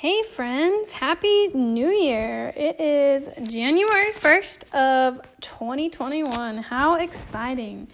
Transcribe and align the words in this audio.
Hey 0.00 0.22
friends, 0.22 0.92
happy 0.92 1.48
new 1.48 1.88
year. 1.88 2.54
It 2.56 2.80
is 2.80 3.28
January 3.42 4.12
1st 4.12 4.72
of 4.72 5.20
2021. 5.42 6.56
How 6.56 6.94
exciting. 6.94 7.86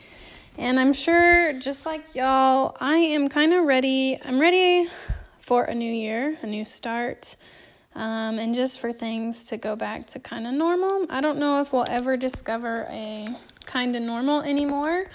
And 0.57 0.79
I'm 0.79 0.93
sure 0.93 1.53
just 1.55 1.85
like 1.85 2.15
y'all, 2.15 2.77
I 2.79 2.99
am 2.99 3.29
kind 3.29 3.53
of 3.53 3.65
ready. 3.65 4.21
I'm 4.25 4.41
ready 4.41 4.89
for 5.41 5.65
a 5.65 5.75
new 5.75 5.93
year, 5.93 6.39
a 6.43 6.47
new 6.47 6.65
start. 6.65 7.35
Um, 7.97 8.39
and 8.39 8.55
just 8.55 8.79
for 8.79 8.93
things 8.93 9.43
to 9.49 9.57
go 9.57 9.75
back 9.75 10.07
to 10.07 10.21
kind 10.21 10.47
of 10.47 10.55
normal. 10.55 11.07
I 11.11 11.21
don't 11.21 11.39
know 11.39 11.61
if 11.61 11.73
we'll 11.73 11.87
ever 11.89 12.17
discover 12.17 12.87
a 12.89 13.27
kind 13.65 13.97
of 13.97 14.03
normal 14.03 14.43
anymore, 14.43 15.07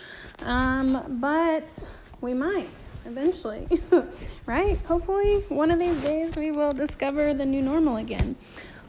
um, 0.42 1.20
but 1.22 1.90
we 2.20 2.34
might 2.34 2.91
eventually, 3.06 3.68
right? 4.46 4.78
Hopefully, 4.86 5.44
one 5.50 5.72
of 5.72 5.80
these 5.80 5.96
days 6.04 6.38
we 6.38 6.52
will 6.52 6.72
discover 6.72 7.34
the 7.34 7.46
new 7.46 7.62
normal 7.62 7.98
again. 7.98 8.36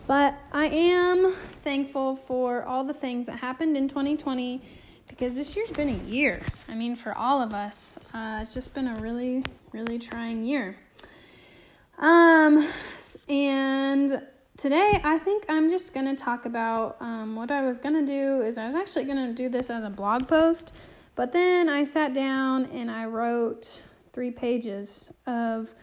But 0.06 0.34
I 0.52 0.66
am 0.66 1.32
thankful 1.62 2.16
for 2.16 2.64
all 2.64 2.84
the 2.84 2.94
things 2.94 3.26
that 3.26 3.38
happened 3.38 3.76
in 3.76 3.88
2020 3.88 4.60
because 5.08 5.36
this 5.36 5.54
year's 5.54 5.70
been 5.70 5.88
a 5.88 6.10
year. 6.10 6.40
I 6.68 6.74
mean, 6.74 6.96
for 6.96 7.14
all 7.14 7.40
of 7.40 7.54
us, 7.54 7.98
uh, 8.12 8.40
it's 8.42 8.54
just 8.54 8.74
been 8.74 8.88
a 8.88 8.96
really, 8.96 9.44
really 9.72 9.98
trying 9.98 10.42
year. 10.42 10.76
Um, 11.98 12.66
and 13.28 14.22
today 14.56 15.00
I 15.04 15.18
think 15.18 15.44
I'm 15.48 15.70
just 15.70 15.94
to 16.14 16.20
talk 16.20 16.46
about 16.46 16.96
um, 17.00 17.36
what 17.36 17.50
I 17.50 17.62
was 17.62 17.78
to 17.94 18.06
do 18.06 18.40
is 18.40 18.58
I 18.58 18.66
was 18.66 18.74
actually 18.74 19.04
to 19.28 19.32
do 19.32 19.48
this 19.48 19.70
as 19.70 19.84
a 19.84 19.90
blog 19.90 20.26
post, 20.26 20.72
but 21.14 21.32
then 21.32 21.68
I 21.68 21.84
sat 21.84 22.12
down 22.12 22.66
and 22.66 22.90
I 22.90 23.04
wrote 23.04 23.82
three 24.12 24.30
pages 24.30 25.12
of 25.26 25.74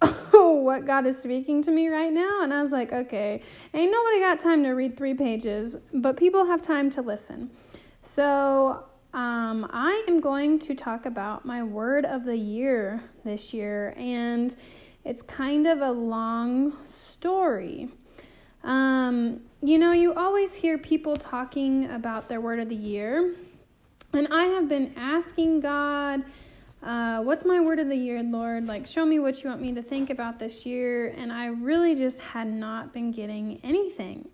what 0.30 0.86
God 0.86 1.06
is 1.06 1.18
speaking 1.18 1.62
to 1.62 1.70
me 1.70 1.88
right 1.88 2.12
now. 2.12 2.42
And 2.42 2.52
I 2.54 2.62
was 2.62 2.72
like, 2.72 2.92
okay, 2.92 3.42
ain't 3.74 3.92
nobody 3.92 4.20
got 4.20 4.40
time 4.40 4.62
to 4.62 4.70
read 4.70 4.96
three 4.96 5.14
pages, 5.14 5.76
but 5.92 6.16
people 6.16 6.46
have 6.46 6.62
time 6.62 6.90
to 6.90 7.02
listen. 7.02 7.50
So 8.00 8.84
um, 9.12 9.68
I 9.72 10.04
am 10.08 10.20
going 10.20 10.58
to 10.60 10.74
talk 10.74 11.04
about 11.04 11.44
my 11.44 11.62
word 11.62 12.04
of 12.04 12.24
the 12.24 12.36
year 12.36 13.02
this 13.24 13.52
year, 13.52 13.92
and 13.96 14.54
it's 15.04 15.22
kind 15.22 15.66
of 15.66 15.80
a 15.80 15.90
long 15.90 16.74
story. 16.86 17.88
Um, 18.62 19.40
you 19.62 19.78
know, 19.78 19.92
you 19.92 20.14
always 20.14 20.54
hear 20.54 20.78
people 20.78 21.16
talking 21.16 21.90
about 21.90 22.28
their 22.28 22.40
word 22.40 22.60
of 22.60 22.68
the 22.68 22.76
year, 22.76 23.34
and 24.12 24.28
I 24.30 24.44
have 24.44 24.68
been 24.68 24.94
asking 24.96 25.60
God 25.60 26.22
uh, 26.82 27.20
what's 27.22 27.44
my 27.44 27.60
word 27.60 27.78
of 27.78 27.88
the 27.88 27.96
year, 27.96 28.22
Lord? 28.22 28.66
Like, 28.66 28.86
show 28.86 29.04
me 29.04 29.18
what 29.18 29.42
you 29.42 29.50
want 29.50 29.60
me 29.60 29.74
to 29.74 29.82
think 29.82 30.08
about 30.10 30.38
this 30.38 30.64
year. 30.64 31.08
And 31.08 31.32
I 31.32 31.46
really 31.46 31.94
just 31.94 32.20
had 32.20 32.46
not 32.46 32.92
been 32.92 33.10
getting 33.10 33.60
anything. 33.62 34.28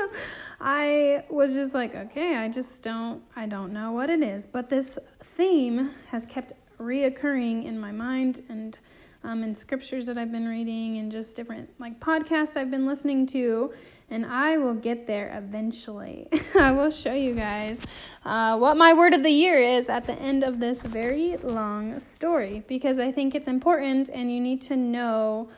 I 0.60 1.24
was 1.28 1.54
just 1.54 1.74
like, 1.74 1.94
okay, 1.94 2.36
I 2.36 2.48
just 2.48 2.82
don't, 2.82 3.22
I 3.34 3.46
don't 3.46 3.72
know 3.72 3.92
what 3.92 4.10
it 4.10 4.22
is. 4.22 4.46
But 4.46 4.68
this 4.68 4.98
theme 5.22 5.90
has 6.10 6.24
kept 6.24 6.52
reoccurring 6.78 7.64
in 7.64 7.78
my 7.78 7.90
mind 7.90 8.42
and 8.48 8.78
um, 9.24 9.42
in 9.42 9.54
scriptures 9.54 10.06
that 10.06 10.16
I've 10.16 10.30
been 10.30 10.46
reading 10.46 10.98
and 10.98 11.10
just 11.10 11.34
different 11.34 11.68
like 11.80 11.98
podcasts 11.98 12.56
I've 12.56 12.70
been 12.70 12.86
listening 12.86 13.26
to 13.28 13.72
and 14.10 14.24
I 14.24 14.56
will 14.56 14.74
get 14.74 15.06
there 15.06 15.36
eventually. 15.36 16.28
I 16.58 16.72
will 16.72 16.90
show 16.90 17.12
you 17.12 17.34
guys 17.34 17.86
uh, 18.24 18.56
what 18.56 18.76
my 18.76 18.94
word 18.94 19.14
of 19.14 19.22
the 19.22 19.30
year 19.30 19.58
is 19.58 19.90
at 19.90 20.04
the 20.04 20.14
end 20.14 20.44
of 20.44 20.60
this 20.60 20.82
very 20.82 21.36
long 21.38 22.00
story 22.00 22.64
because 22.68 22.98
I 22.98 23.12
think 23.12 23.34
it's 23.34 23.48
important 23.48 24.08
and 24.10 24.32
you 24.32 24.40
need 24.40 24.62
to 24.62 24.76
know 24.76 25.48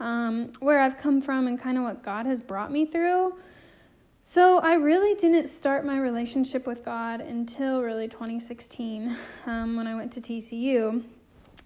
um, 0.00 0.52
where 0.60 0.80
I've 0.80 0.96
come 0.96 1.20
from 1.20 1.46
and 1.46 1.60
kind 1.60 1.76
of 1.76 1.84
what 1.84 2.02
God 2.02 2.26
has 2.26 2.40
brought 2.40 2.70
me 2.70 2.86
through. 2.86 3.34
So, 4.22 4.58
I 4.58 4.74
really 4.74 5.14
didn't 5.14 5.46
start 5.46 5.86
my 5.86 5.98
relationship 5.98 6.66
with 6.66 6.84
God 6.84 7.22
until 7.22 7.80
really 7.80 8.08
2016 8.08 9.16
um, 9.46 9.74
when 9.74 9.86
I 9.86 9.94
went 9.94 10.12
to 10.12 10.20
TCU. 10.20 11.02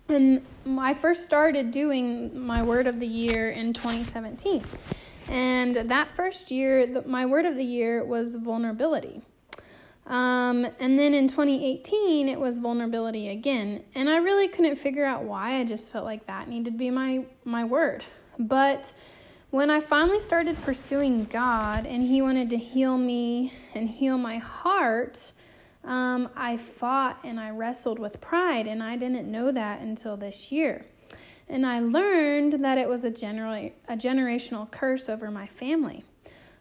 And 0.09 0.47
I 0.79 0.95
first 0.95 1.25
started 1.25 1.73
doing 1.73 2.39
my 2.39 2.63
word 2.63 2.87
of 2.87 3.01
the 3.01 3.07
year 3.07 3.51
in 3.51 3.73
2017. 3.73 4.63
And 5.29 5.77
that 5.77 6.15
first 6.15 6.51
year, 6.51 6.87
the, 6.87 7.03
my 7.03 7.27
word 7.27 7.47
of 7.47 7.57
the 7.57 7.65
year 7.65 8.05
was 8.05 8.37
vulnerability. 8.37 9.23
Um, 10.07 10.67
and 10.81 10.99
then 10.99 11.15
in 11.15 11.29
2018, 11.29 12.29
it 12.29 12.41
was 12.41 12.59
vulnerability 12.59 13.29
again. 13.29 13.85
And 13.95 14.11
I 14.11 14.17
really 14.17 14.49
couldn't 14.49 14.77
figure 14.77 15.05
out 15.05 15.23
why. 15.23 15.59
I 15.59 15.65
just 15.65 15.93
felt 15.93 16.05
like 16.05 16.27
that 16.27 16.49
needed 16.49 16.73
to 16.73 16.77
be 16.77 16.91
my, 16.91 17.25
my 17.45 17.65
word. 17.65 18.05
But 18.39 18.93
when 19.51 19.71
I 19.71 19.81
finally 19.81 20.21
started 20.21 20.61
pursuing 20.63 21.25
God 21.27 21.87
and 21.87 22.03
He 22.03 22.21
wanted 22.21 22.51
to 22.51 22.57
heal 22.57 22.99
me 22.99 23.53
and 23.75 23.89
heal 23.89 24.19
my 24.19 24.39
heart, 24.39 25.33
um, 25.85 26.29
I 26.37 26.57
fought 26.57 27.21
and 27.23 27.39
I 27.39 27.51
wrestled 27.51 27.99
with 27.99 28.21
pride. 28.21 28.67
And 28.67 28.83
I 28.83 28.97
didn't 28.97 29.31
know 29.31 29.53
that 29.53 29.81
until 29.81 30.17
this 30.17 30.51
year. 30.51 30.87
And 31.53 31.67
I 31.67 31.81
learned 31.81 32.65
that 32.65 32.79
it 32.79 32.89
was 32.89 33.05
a, 33.05 33.09
a 33.09 33.97
generational 33.97 34.71
curse 34.71 35.11
over 35.11 35.31
my 35.31 35.47
family. 35.47 36.03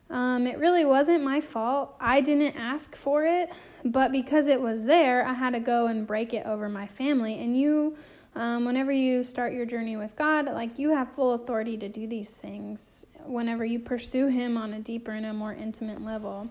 Um, 0.09 0.45
it 0.45 0.59
really 0.59 0.83
wasn't 0.83 1.23
my 1.23 1.39
fault. 1.39 1.95
I 1.97 2.19
didn't 2.19 2.57
ask 2.57 2.97
for 2.97 3.23
it, 3.23 3.49
but 3.85 4.11
because 4.11 4.47
it 4.47 4.59
was 4.59 4.83
there, 4.83 5.25
I 5.25 5.31
had 5.31 5.53
to 5.53 5.61
go 5.61 5.87
and 5.87 6.05
break 6.05 6.33
it 6.33 6.45
over 6.45 6.67
my 6.67 6.87
family. 6.87 7.39
And 7.39 7.57
you, 7.57 7.95
um, 8.35 8.65
whenever 8.65 8.91
you 8.91 9.23
start 9.23 9.53
your 9.53 9.65
journey 9.65 9.95
with 9.95 10.17
God, 10.17 10.47
like 10.47 10.77
you 10.77 10.93
have 10.93 11.15
full 11.15 11.35
authority 11.35 11.77
to 11.77 11.87
do 11.87 12.05
these 12.05 12.41
things 12.41 13.05
whenever 13.25 13.63
you 13.63 13.79
pursue 13.79 14.27
Him 14.27 14.57
on 14.57 14.73
a 14.73 14.81
deeper 14.81 15.11
and 15.11 15.25
a 15.25 15.31
more 15.31 15.53
intimate 15.53 16.03
level. 16.03 16.49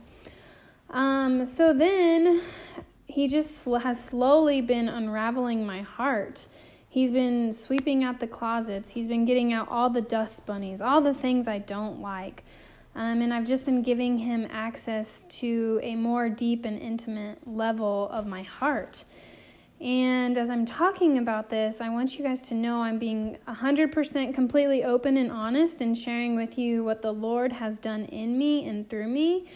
Um, 0.88 1.44
so 1.44 1.74
then 1.74 2.40
He 3.06 3.28
just 3.28 3.66
has 3.66 4.02
slowly 4.02 4.62
been 4.62 4.88
unraveling 4.88 5.66
my 5.66 5.82
heart 5.82 6.48
He's 6.92 7.12
been 7.12 7.52
sweeping 7.52 8.02
out 8.02 8.18
the 8.18 8.26
closets. 8.26 8.90
He's 8.90 9.06
been 9.06 9.24
getting 9.24 9.52
out 9.52 9.68
all 9.70 9.90
the 9.90 10.00
dust 10.00 10.44
bunnies, 10.44 10.82
all 10.82 11.00
the 11.00 11.14
things 11.14 11.46
I 11.46 11.58
don't 11.58 12.00
like. 12.00 12.42
Um, 12.96 13.22
and 13.22 13.32
I've 13.32 13.46
just 13.46 13.64
been 13.64 13.82
giving 13.82 14.18
him 14.18 14.48
access 14.50 15.22
to 15.38 15.78
a 15.84 15.94
more 15.94 16.28
deep 16.28 16.64
and 16.64 16.76
intimate 16.76 17.46
level 17.46 18.08
of 18.10 18.26
my 18.26 18.42
heart. 18.42 19.04
And 19.80 20.36
as 20.36 20.50
I'm 20.50 20.66
talking 20.66 21.16
about 21.16 21.48
this, 21.48 21.80
I 21.80 21.88
want 21.90 22.18
you 22.18 22.24
guys 22.24 22.42
to 22.48 22.54
know 22.54 22.82
I'm 22.82 22.98
being 22.98 23.38
100% 23.46 24.34
completely 24.34 24.82
open 24.82 25.16
and 25.16 25.30
honest 25.30 25.80
and 25.80 25.96
sharing 25.96 26.34
with 26.34 26.58
you 26.58 26.82
what 26.82 27.02
the 27.02 27.12
Lord 27.12 27.52
has 27.52 27.78
done 27.78 28.06
in 28.06 28.36
me 28.36 28.68
and 28.68 28.90
through 28.90 29.08
me 29.08 29.46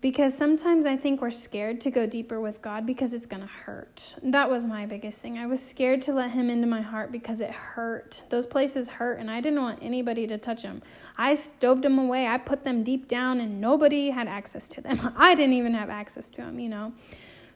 because 0.00 0.36
sometimes 0.36 0.86
I 0.86 0.96
think 0.96 1.20
we're 1.20 1.30
scared 1.30 1.80
to 1.80 1.90
go 1.90 2.06
deeper 2.06 2.40
with 2.40 2.62
God 2.62 2.86
because 2.86 3.12
it's 3.12 3.26
going 3.26 3.42
to 3.42 3.48
hurt. 3.48 4.14
That 4.22 4.48
was 4.48 4.64
my 4.64 4.86
biggest 4.86 5.20
thing. 5.20 5.38
I 5.38 5.46
was 5.46 5.64
scared 5.64 6.02
to 6.02 6.12
let 6.12 6.30
Him 6.30 6.48
into 6.48 6.68
my 6.68 6.82
heart 6.82 7.10
because 7.10 7.40
it 7.40 7.50
hurt. 7.50 8.22
Those 8.30 8.46
places 8.46 8.88
hurt, 8.88 9.18
and 9.18 9.28
I 9.28 9.40
didn't 9.40 9.60
want 9.60 9.80
anybody 9.82 10.28
to 10.28 10.38
touch 10.38 10.62
them. 10.62 10.82
I 11.16 11.34
stoved 11.34 11.82
them 11.82 11.98
away, 11.98 12.28
I 12.28 12.38
put 12.38 12.64
them 12.64 12.84
deep 12.84 13.08
down, 13.08 13.40
and 13.40 13.60
nobody 13.60 14.10
had 14.10 14.28
access 14.28 14.68
to 14.68 14.80
them. 14.80 15.12
I 15.16 15.34
didn't 15.34 15.54
even 15.54 15.74
have 15.74 15.90
access 15.90 16.30
to 16.30 16.42
them, 16.42 16.60
you 16.60 16.68
know. 16.68 16.92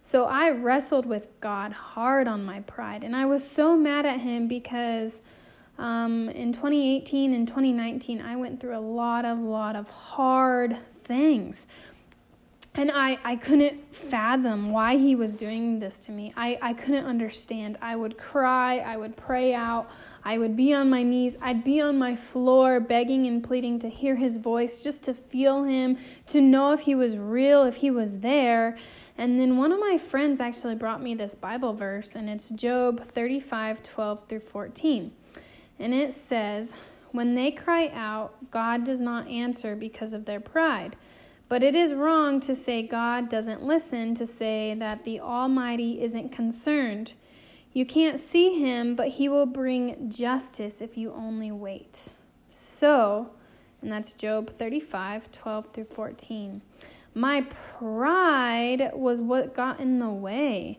So 0.01 0.25
I 0.25 0.51
wrestled 0.51 1.07
with 1.07 1.29
God 1.39 1.73
hard 1.73 2.27
on 2.27 2.45
my 2.45 2.61
pride, 2.61 3.05
and 3.05 3.15
I 3.15 3.25
was 3.27 3.49
so 3.49 3.77
mad 3.77 4.05
at 4.05 4.21
Him 4.21 4.49
because. 4.49 5.23
Um, 5.79 6.29
in 6.29 6.53
2018 6.53 7.33
and 7.33 7.49
2019, 7.49 8.21
I 8.21 8.37
went 8.37 8.61
through 8.61 8.77
a 8.77 8.79
lot 8.79 9.25
of, 9.25 9.39
lot 9.39 9.75
of 9.75 9.89
hard 9.89 10.77
things 11.03 11.67
and 12.75 12.91
I, 12.91 13.19
I 13.23 13.37
couldn't 13.37 13.95
fathom 13.95 14.71
why 14.71 14.97
he 14.97 15.15
was 15.15 15.37
doing 15.37 15.79
this 15.79 15.99
to 16.01 16.13
me. 16.13 16.33
I, 16.39 16.59
I 16.63 16.73
couldn't 16.73 17.05
understand. 17.05 17.77
I 17.83 17.97
would 17.97 18.17
cry, 18.17 18.79
I 18.79 18.97
would 18.97 19.15
pray 19.15 19.53
out, 19.53 19.91
I 20.25 20.39
would 20.39 20.57
be 20.57 20.73
on 20.73 20.89
my 20.89 21.03
knees, 21.03 21.37
I'd 21.43 21.65
be 21.65 21.83
on 21.83 21.99
my 21.99 22.17
floor 22.17 22.81
begging 22.81 23.27
and 23.27 23.45
pleading 23.45 23.79
to 23.81 23.91
hear 23.91 24.17
his 24.17 24.39
voice, 24.39 24.83
just 24.83 25.03
to 25.03 25.13
feel 25.13 25.65
him, 25.65 25.99
to 26.29 26.41
know 26.41 26.73
if 26.73 26.81
he 26.81 26.95
was 26.95 27.19
real, 27.19 27.65
if 27.65 27.77
he 27.77 27.91
was 27.91 28.21
there. 28.21 28.79
And 29.19 29.39
then 29.39 29.59
one 29.59 29.71
of 29.71 29.79
my 29.79 29.99
friends 29.99 30.41
actually 30.41 30.75
brought 30.75 31.03
me 31.03 31.15
this 31.15 31.35
Bible 31.35 31.75
verse, 31.75 32.15
and 32.15 32.31
it's 32.31 32.49
Job 32.49 33.03
35 33.03 33.83
12 33.83 34.29
through 34.29 34.41
14. 34.41 35.13
And 35.79 35.93
it 35.93 36.15
says, 36.15 36.77
When 37.11 37.35
they 37.35 37.51
cry 37.51 37.89
out, 37.93 38.51
God 38.51 38.85
does 38.85 39.01
not 39.01 39.29
answer 39.29 39.77
because 39.77 40.15
of 40.15 40.25
their 40.25 40.41
pride. 40.41 40.97
But 41.53 41.63
it 41.63 41.75
is 41.75 41.93
wrong 41.93 42.41
to 42.41 42.55
say 42.55 42.83
God 42.83 43.29
doesn't 43.29 43.63
listen, 43.63 44.15
to 44.15 44.25
say 44.25 44.73
that 44.73 45.05
the 45.05 45.21
Almighty 45.21 46.01
isn't 46.01 46.33
concerned. 46.33 47.13
You 47.75 47.85
can't 47.85 48.19
see 48.19 48.59
him, 48.59 48.95
but 48.95 49.09
he 49.09 49.29
will 49.29 49.45
bring 49.45 50.11
justice 50.11 50.81
if 50.81 50.97
you 50.97 51.13
only 51.13 51.53
wait. 51.53 52.09
So, 52.49 53.33
and 53.83 53.93
that's 53.93 54.15
Job 54.15 54.49
35 54.49 55.31
12 55.31 55.67
through 55.75 55.85
14. 55.85 56.63
My 57.13 57.43
pride 57.43 58.93
was 58.95 59.21
what 59.21 59.55
got 59.55 59.79
in 59.79 59.99
the 59.99 60.09
way. 60.09 60.79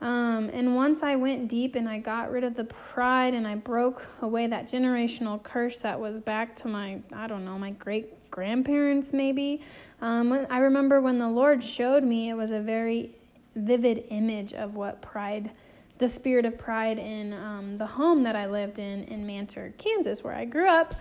Um, 0.00 0.50
and 0.52 0.76
once 0.76 1.02
I 1.02 1.16
went 1.16 1.48
deep 1.48 1.74
and 1.74 1.88
I 1.88 1.98
got 1.98 2.30
rid 2.30 2.44
of 2.44 2.54
the 2.54 2.62
pride 2.62 3.34
and 3.34 3.44
I 3.44 3.56
broke 3.56 4.06
away 4.20 4.46
that 4.46 4.66
generational 4.66 5.42
curse 5.42 5.78
that 5.78 5.98
was 5.98 6.20
back 6.20 6.54
to 6.56 6.68
my, 6.68 7.00
I 7.12 7.26
don't 7.26 7.44
know, 7.44 7.58
my 7.58 7.72
great 7.72 8.21
grandparents 8.32 9.12
maybe. 9.12 9.60
Um, 10.00 10.46
I 10.50 10.58
remember 10.58 11.00
when 11.00 11.20
the 11.20 11.28
Lord 11.28 11.62
showed 11.62 12.02
me, 12.02 12.30
it 12.30 12.34
was 12.34 12.50
a 12.50 12.58
very 12.58 13.14
vivid 13.54 14.06
image 14.10 14.52
of 14.54 14.74
what 14.74 15.00
pride, 15.00 15.52
the 15.98 16.08
spirit 16.08 16.44
of 16.44 16.58
pride 16.58 16.98
in 16.98 17.32
um, 17.32 17.78
the 17.78 17.86
home 17.86 18.24
that 18.24 18.34
I 18.34 18.46
lived 18.46 18.80
in 18.80 19.04
in 19.04 19.24
Manter, 19.24 19.72
Kansas, 19.78 20.24
where 20.24 20.34
I 20.34 20.44
grew 20.44 20.66
up. 20.66 20.96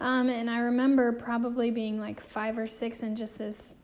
Um, 0.00 0.28
and 0.28 0.48
I 0.48 0.58
remember 0.58 1.10
probably 1.12 1.72
being 1.72 1.98
like 1.98 2.20
five 2.20 2.58
or 2.58 2.66
six 2.66 3.02
and 3.02 3.16
just 3.16 3.38
this, 3.38 3.74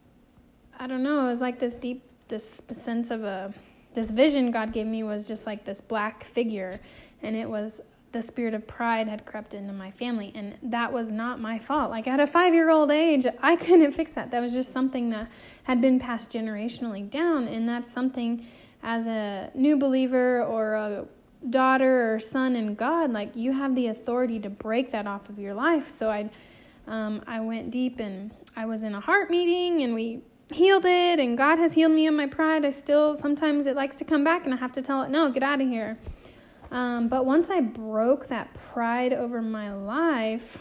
I 0.79 0.87
don't 0.87 1.03
know, 1.03 1.27
it 1.27 1.31
was 1.31 1.41
like 1.41 1.59
this 1.59 1.75
deep, 1.75 2.05
this 2.29 2.63
sense 2.71 3.11
of 3.11 3.25
a 3.25 3.53
this 3.93 4.11
vision 4.11 4.53
God 4.53 4.73
gave 4.73 4.87
me 4.87 5.03
was 5.03 5.27
just 5.27 5.47
like 5.47 5.65
this 5.65 5.81
black 5.81 6.23
figure, 6.23 6.81
and 7.23 7.35
it 7.35 7.49
was 7.49 7.81
the 8.13 8.23
spirit 8.23 8.55
of 8.55 8.67
pride 8.67 9.09
had 9.09 9.25
crept 9.25 9.55
into 9.55 9.73
my 9.73 9.91
family, 9.91 10.33
and 10.35 10.57
that 10.63 10.93
was 10.93 11.11
not 11.13 11.41
my 11.41 11.59
fault. 11.59 11.91
Like 11.91 12.07
at 12.07 12.21
a 12.21 12.27
five 12.27 12.55
year 12.55 12.71
old 12.71 12.91
age, 12.91 13.27
I 13.41 13.57
couldn't 13.65 13.93
fix 13.93 14.13
that. 14.15 14.31
That 14.31 14.41
was 14.41 14.53
just 14.53 14.73
something 14.73 15.11
that 15.11 15.31
had 15.65 15.81
been 15.81 15.99
passed 15.99 16.31
generationally 16.31 17.09
down, 17.09 17.47
and 17.47 17.69
that's 17.69 17.91
something 17.91 18.47
as 18.83 19.07
a 19.07 19.51
new 19.55 19.77
believer 19.77 20.43
or 20.43 20.75
a 20.75 21.07
daughter 21.49 22.15
or 22.15 22.21
son 22.21 22.57
in 22.57 22.75
God, 22.75 23.13
like 23.13 23.35
you 23.35 23.53
have 23.53 23.75
the 23.75 23.87
authority 23.87 24.39
to 24.41 24.51
break 24.51 24.91
that 24.93 25.07
off 25.07 25.29
of 25.29 25.39
your 25.39 25.55
life. 25.55 25.91
So 25.91 26.11
I, 26.11 26.31
um, 26.87 27.23
I 27.27 27.41
went 27.41 27.71
deep 27.71 27.99
and 27.99 28.31
I 28.57 28.67
was 28.67 28.85
in 28.85 28.95
a 28.95 29.01
heart 29.01 29.31
meeting, 29.31 29.83
and 29.83 29.95
we 29.95 30.23
healed 30.53 30.85
it 30.85 31.21
and 31.21 31.37
God 31.39 31.59
has 31.59 31.75
healed 31.75 31.93
me 31.93 32.07
of 32.07 32.15
my 32.15 32.27
pride, 32.27 32.65
I 32.65 32.71
still 32.71 33.15
sometimes 33.15 33.67
it 33.67 33.77
likes 33.77 33.97
to 33.97 34.05
come 34.05 34.25
back 34.25 34.45
and 34.45 34.55
I 34.55 34.57
have 34.57 34.73
to 34.73 34.83
tell 34.83 35.03
it, 35.03 35.11
no, 35.11 35.31
get 35.31 35.43
out 35.43 35.61
of 35.61 35.69
here. 35.69 35.97
Um, 36.71 37.09
but 37.09 37.27
once 37.27 37.51
I 37.51 37.61
broke 37.61 38.29
that 38.29 38.55
pride 38.55 39.13
over 39.13 39.43
my 39.43 39.75
life, 39.75 40.59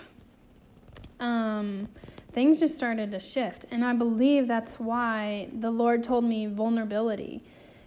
um, 1.20 1.88
things 2.32 2.60
just 2.60 2.76
started 2.76 3.12
to 3.12 3.20
shift. 3.20 3.66
And 3.70 3.86
I 3.86 3.94
believe 3.94 4.48
that's 4.48 4.80
why 4.80 5.50
the 5.54 5.72
Lord 5.72 6.04
told 6.04 6.24
me 6.24 6.48
vulnerability, 6.48 7.44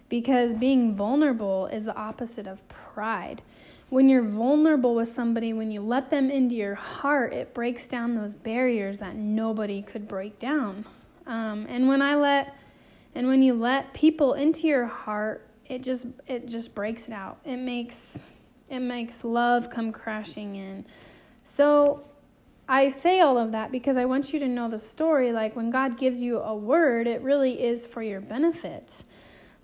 because 0.07 0.53
being 0.53 0.95
vulnerable 0.95 1.67
is 1.67 1.85
the 1.85 1.95
opposite 1.95 2.47
of 2.47 2.65
pride. 2.69 3.41
When 3.89 4.09
you're 4.09 4.23
vulnerable 4.23 4.95
with 4.95 5.09
somebody, 5.09 5.53
when 5.53 5.71
you 5.71 5.81
let 5.81 6.09
them 6.09 6.31
into 6.31 6.55
your 6.55 6.75
heart, 6.75 7.33
it 7.33 7.53
breaks 7.53 7.87
down 7.87 8.15
those 8.15 8.33
barriers 8.33 8.99
that 8.99 9.15
nobody 9.15 9.81
could 9.81 10.07
break 10.07 10.39
down. 10.39 10.85
Um, 11.27 11.65
and 11.69 11.87
when 11.87 12.01
I 12.01 12.15
let, 12.15 12.55
and 13.13 13.27
when 13.27 13.43
you 13.43 13.53
let 13.53 13.93
people 13.93 14.33
into 14.33 14.67
your 14.67 14.85
heart, 14.85 15.47
it 15.67 15.83
just 15.83 16.07
it 16.27 16.47
just 16.47 16.75
breaks 16.75 17.07
it 17.07 17.13
out. 17.13 17.37
It 17.45 17.57
makes 17.57 18.23
it 18.69 18.79
makes 18.79 19.23
love 19.23 19.69
come 19.69 19.91
crashing 19.91 20.55
in. 20.55 20.85
So 21.43 22.03
I 22.67 22.89
say 22.89 23.19
all 23.19 23.37
of 23.37 23.51
that 23.51 23.71
because 23.71 23.97
I 23.97 24.05
want 24.05 24.33
you 24.33 24.39
to 24.39 24.47
know 24.47 24.69
the 24.69 24.79
story. 24.79 25.31
Like 25.31 25.55
when 25.55 25.69
God 25.69 25.97
gives 25.97 26.21
you 26.21 26.39
a 26.39 26.55
word, 26.55 27.07
it 27.07 27.21
really 27.21 27.61
is 27.61 27.85
for 27.85 28.01
your 28.01 28.21
benefit. 28.21 29.03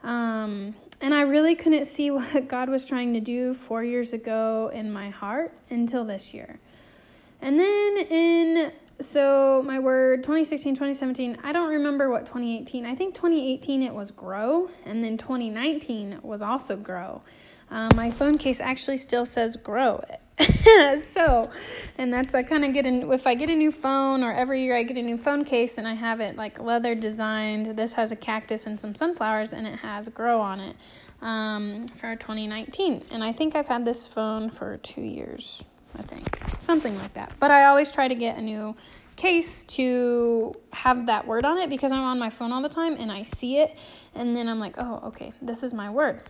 Um, 0.03 0.75
and 1.01 1.13
I 1.13 1.21
really 1.21 1.55
couldn't 1.55 1.85
see 1.85 2.11
what 2.11 2.47
God 2.47 2.69
was 2.69 2.85
trying 2.85 3.13
to 3.13 3.19
do 3.19 3.53
four 3.53 3.83
years 3.83 4.13
ago 4.13 4.69
in 4.73 4.91
my 4.91 5.09
heart 5.09 5.53
until 5.69 6.03
this 6.03 6.33
year. 6.33 6.59
And 7.41 7.57
then 7.59 7.97
in 8.09 8.71
so 9.01 9.63
my 9.65 9.79
word 9.79 10.23
2016 10.23 10.73
2017 10.75 11.37
i 11.43 11.51
don't 11.51 11.69
remember 11.69 12.09
what 12.09 12.25
2018 12.25 12.85
i 12.85 12.93
think 12.93 13.15
2018 13.15 13.81
it 13.81 13.93
was 13.93 14.11
grow 14.11 14.69
and 14.85 15.03
then 15.03 15.17
2019 15.17 16.19
was 16.21 16.41
also 16.41 16.75
grow. 16.75 17.21
Um, 17.71 17.89
my 17.95 18.09
phone 18.09 18.37
case 18.37 18.59
actually 18.59 18.97
still 18.97 19.25
says 19.25 19.55
grow. 19.55 20.03
So 20.99 21.49
and 21.97 22.13
that's 22.13 22.33
i 22.35 22.43
kind 22.43 22.63
of 22.63 22.73
get 22.73 22.85
in 22.85 23.11
if 23.11 23.25
i 23.25 23.33
get 23.33 23.49
a 23.49 23.55
new 23.55 23.71
phone 23.71 24.23
or 24.23 24.31
every 24.31 24.63
year 24.63 24.77
i 24.77 24.83
get 24.83 24.97
a 24.97 25.01
new 25.01 25.17
phone 25.17 25.43
case 25.43 25.77
and 25.77 25.87
i 25.87 25.93
have 25.93 26.19
it 26.19 26.35
like 26.35 26.59
leather 26.59 26.93
designed 26.95 27.65
this 27.77 27.93
has 27.93 28.11
a 28.11 28.15
cactus 28.15 28.67
and 28.67 28.79
some 28.79 28.93
sunflowers 28.93 29.51
and 29.51 29.65
it 29.65 29.79
has 29.79 30.07
grow 30.09 30.39
on 30.39 30.59
it 30.59 30.75
um, 31.21 31.87
for 31.87 32.15
2019 32.15 33.03
and 33.09 33.23
i 33.23 33.31
think 33.31 33.55
i've 33.55 33.67
had 33.67 33.83
this 33.83 34.07
phone 34.07 34.49
for 34.49 34.77
two 34.77 35.01
years 35.01 35.63
I 35.97 36.01
think. 36.01 36.39
Something 36.61 36.97
like 36.97 37.13
that. 37.13 37.33
But 37.39 37.51
I 37.51 37.65
always 37.65 37.91
try 37.91 38.07
to 38.07 38.15
get 38.15 38.37
a 38.37 38.41
new 38.41 38.75
case 39.15 39.65
to 39.65 40.55
have 40.71 41.07
that 41.07 41.27
word 41.27 41.43
on 41.43 41.57
it 41.57 41.69
because 41.69 41.91
I'm 41.91 42.03
on 42.03 42.19
my 42.19 42.29
phone 42.29 42.53
all 42.53 42.61
the 42.61 42.69
time 42.69 42.95
and 42.97 43.11
I 43.11 43.23
see 43.23 43.57
it 43.57 43.77
and 44.15 44.35
then 44.35 44.47
I'm 44.47 44.59
like, 44.59 44.75
"Oh, 44.77 45.01
okay, 45.07 45.33
this 45.41 45.61
is 45.61 45.73
my 45.73 45.89
word." 45.89 46.21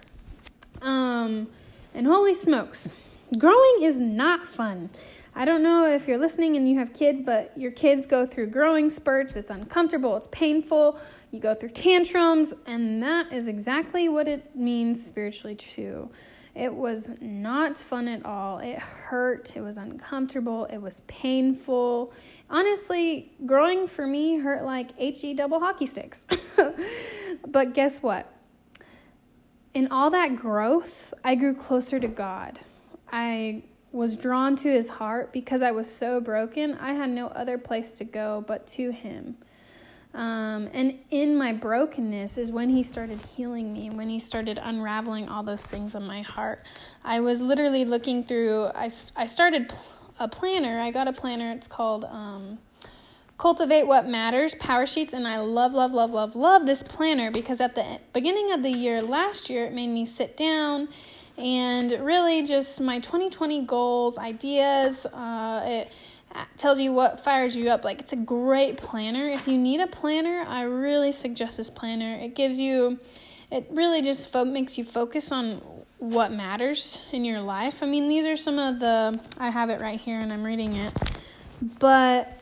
Um 0.82 1.48
and 1.94 2.08
holy 2.08 2.34
smokes, 2.34 2.90
growing 3.38 3.84
is 3.84 4.00
not 4.00 4.46
fun. 4.46 4.90
I 5.36 5.46
don't 5.46 5.62
know 5.62 5.86
if 5.86 6.08
you're 6.08 6.18
listening 6.18 6.56
and 6.58 6.68
you 6.68 6.80
have 6.80 6.94
kids, 6.94 7.22
but 7.22 7.56
your 7.56 7.72
kids 7.72 8.06
go 8.06 8.26
through 8.26 8.48
growing 8.48 8.90
spurts. 8.90 9.36
It's 9.36 9.52
uncomfortable, 9.52 10.18
it's 10.18 10.28
painful. 10.32 11.00
You 11.32 11.40
go 11.40 11.54
through 11.54 11.70
tantrums, 11.70 12.54
and 12.66 13.02
that 13.04 13.32
is 13.32 13.48
exactly 13.48 14.10
what 14.10 14.28
it 14.28 14.56
means 14.56 15.06
spiritually 15.06 15.56
too. 15.56 16.10
It 16.56 16.74
was 16.74 17.12
not 17.22 17.78
fun 17.78 18.07
at 18.07 18.25
all. 18.25 18.60
It 18.60 18.80
hurt. 18.80 19.56
It 19.56 19.62
was 19.62 19.78
uncomfortable. 19.78 20.66
It 20.66 20.80
was 20.80 21.01
painful. 21.01 22.12
Honestly, 22.50 23.31
growing 23.46 23.88
for 23.88 24.07
me 24.07 24.38
hurt 24.40 24.66
like 24.66 24.98
HE 24.98 25.36
double 25.36 25.60
hockey 25.60 25.86
sticks. 25.86 26.25
but 27.48 27.74
guess 27.74 28.01
what? 28.01 28.34
In 29.74 29.92
all 29.92 30.10
that 30.10 30.36
growth, 30.36 31.13
I 31.24 31.36
grew 31.36 31.54
closer 31.54 32.00
to 32.00 32.07
God. 32.07 32.60
I 33.12 33.63
was 33.92 34.16
drawn 34.16 34.56
to 34.57 34.69
his 34.69 34.90
heart 34.90 35.31
because 35.31 35.62
I 35.62 35.72
was 35.72 35.94
so 35.94 36.19
broken. 36.19 36.75
I 36.75 36.94
had 36.94 37.10
no 37.10 37.28
other 37.28 37.57
place 37.57 37.94
to 37.95 38.04
go 38.04 38.44
but 38.45 38.68
to 38.68 38.92
him. 38.92 39.38
Um, 40.14 40.70
and 40.74 40.98
in 41.12 41.38
my 41.38 41.54
brokenness 41.54 42.38
is 42.38 42.52
when 42.52 42.70
he 42.70 42.82
started 42.82 43.22
healing 43.36 43.74
me, 43.74 43.90
when 43.90 44.10
he 44.10 44.18
started 44.18 44.60
unraveling 44.62 45.30
all 45.30 45.44
those 45.44 45.66
things 45.66 45.94
in 45.94 46.04
my 46.04 46.22
heart. 46.22 46.64
I 47.04 47.20
was 47.20 47.42
literally 47.42 47.86
looking 47.86 48.24
through, 48.24 48.66
I, 48.74 48.90
I 49.16 49.28
started 49.28 49.72
a 50.20 50.28
planner. 50.28 50.80
I 50.80 50.92
got 50.92 51.08
a 51.08 51.14
planner. 51.14 51.52
It's 51.52 51.68
called 51.68 52.06
um, 52.06 52.60
Cultivate 53.38 53.84
What 53.84 54.08
Matters 54.08 54.56
Power 54.56 54.86
Sheets. 54.86 55.14
And 55.14 55.28
I 55.28 55.40
love, 55.40 55.74
love, 55.74 55.92
love, 55.92 56.12
love, 56.12 56.36
love 56.36 56.66
this 56.66 56.84
planner 56.84 57.32
because 57.32 57.62
at 57.62 57.76
the 57.76 58.00
beginning 58.12 58.52
of 58.52 58.64
the 58.64 58.72
year 58.72 59.02
last 59.02 59.50
year, 59.50 59.66
it 59.66 59.74
made 59.74 59.90
me 59.90 60.06
sit 60.06 60.36
down 60.36 60.90
and 61.38 61.92
really 62.04 62.44
just 62.44 62.82
my 62.82 63.00
2020 63.00 63.66
goals, 63.66 64.18
ideas. 64.18 65.06
Uh, 65.06 65.64
it, 65.66 65.94
tells 66.58 66.80
you 66.80 66.94
what 66.94 67.20
fires 67.20 67.56
you 67.56 67.70
up. 67.70 67.83
Like 67.83 68.00
it's 68.00 68.14
a 68.14 68.18
great 68.18 68.78
planner. 68.78 69.28
If 69.28 69.48
you 69.48 69.57
need 69.57 69.80
a 69.80 69.88
planner, 69.88 70.44
I 70.48 70.64
really 70.64 71.12
suggest 71.12 71.57
this 71.57 71.69
planner. 71.69 72.16
It 72.16 72.36
gives 72.36 72.59
you, 72.59 73.00
it 73.52 73.68
really 73.71 74.02
just 74.02 74.30
fo- 74.30 74.45
makes 74.45 74.78
you 74.78 74.83
focus 74.83 75.31
on 75.31 75.62
what 75.98 76.31
matters 76.31 77.04
in 77.12 77.26
your 77.26 77.42
life. 77.42 77.81
I 77.83 77.86
mean, 77.86 78.07
these 78.07 78.26
are 78.26 78.38
some 78.38 78.59
of 78.59 78.80
the, 78.80 79.19
I 79.38 79.50
have 79.50 79.69
it 79.69 79.81
right 79.81 80.00
here 80.00 80.19
and 80.19 80.31
I'm 80.31 80.44
reading 80.44 80.76
it, 80.76 80.94
but 81.80 82.40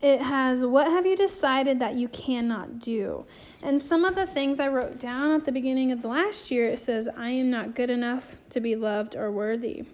it 0.00 0.22
has 0.22 0.64
what 0.64 0.86
have 0.86 1.04
you 1.04 1.16
decided 1.16 1.78
that 1.80 1.94
you 1.94 2.08
cannot 2.08 2.78
do? 2.78 3.26
And 3.62 3.80
some 3.80 4.04
of 4.04 4.14
the 4.14 4.26
things 4.26 4.58
I 4.58 4.68
wrote 4.68 4.98
down 4.98 5.32
at 5.32 5.44
the 5.44 5.52
beginning 5.52 5.92
of 5.92 6.02
the 6.02 6.08
last 6.08 6.50
year, 6.50 6.68
it 6.68 6.78
says, 6.78 7.08
I 7.16 7.30
am 7.30 7.50
not 7.50 7.74
good 7.74 7.90
enough 7.90 8.36
to 8.50 8.60
be 8.60 8.76
loved 8.76 9.14
or 9.14 9.30
worthy. 9.30 9.84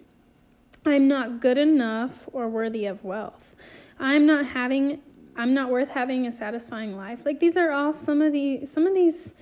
I'm 0.87 1.09
not 1.09 1.40
good 1.40 1.59
enough 1.59 2.28
or 2.33 2.49
worthy 2.49 2.87
of 2.87 3.05
wealth. 3.05 3.57
I'm 3.99 4.25
not 4.26 4.47
having 4.47 5.02
I'm 5.38 5.52
not 5.52 5.71
worth 5.71 5.90
having 5.90 6.26
a 6.26 6.33
satisfying 6.33 6.97
life. 6.97 7.26
Like 7.26 7.40
these 7.40 7.57
are 7.57 7.71
all 7.71 7.93
some 7.93 8.23
of 8.23 8.33
the 8.33 8.64
some 8.64 8.87
of 8.87 8.95
these 8.95 9.35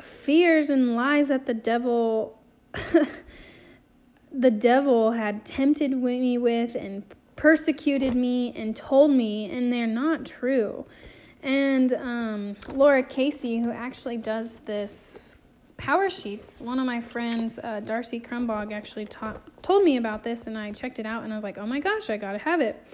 fears 0.00 0.70
and 0.70 0.94
lies 0.94 1.28
that 1.28 1.46
the 1.46 1.54
devil 1.54 2.38
the 4.32 4.50
devil 4.50 5.12
had 5.12 5.44
tempted 5.44 5.92
me 5.92 6.38
with 6.38 6.74
and 6.74 7.02
persecuted 7.34 8.14
me 8.14 8.52
and 8.54 8.76
told 8.76 9.10
me 9.10 9.50
and 9.50 9.72
they're 9.72 9.86
not 9.86 10.26
true. 10.26 10.86
And 11.42 11.92
um, 11.94 12.56
Lara 12.72 13.02
Casey, 13.02 13.58
who 13.58 13.70
actually 13.70 14.16
does 14.16 14.60
this 14.60 15.37
Power 15.78 16.10
Sheets, 16.10 16.60
one 16.60 16.78
of 16.78 16.86
my 16.86 17.00
friends, 17.00 17.58
uh, 17.60 17.80
Darcy 17.80 18.20
Crumbog, 18.20 18.72
actually 18.72 19.06
ta- 19.06 19.38
told 19.62 19.84
me 19.84 19.96
about 19.96 20.24
this, 20.24 20.46
and 20.46 20.58
I 20.58 20.72
checked 20.72 20.98
it 20.98 21.06
out, 21.06 21.22
and 21.22 21.32
I 21.32 21.36
was 21.36 21.44
like, 21.44 21.56
oh 21.56 21.66
my 21.66 21.80
gosh, 21.80 22.10
I 22.10 22.16
gotta 22.16 22.38
have 22.38 22.60
it. 22.60 22.84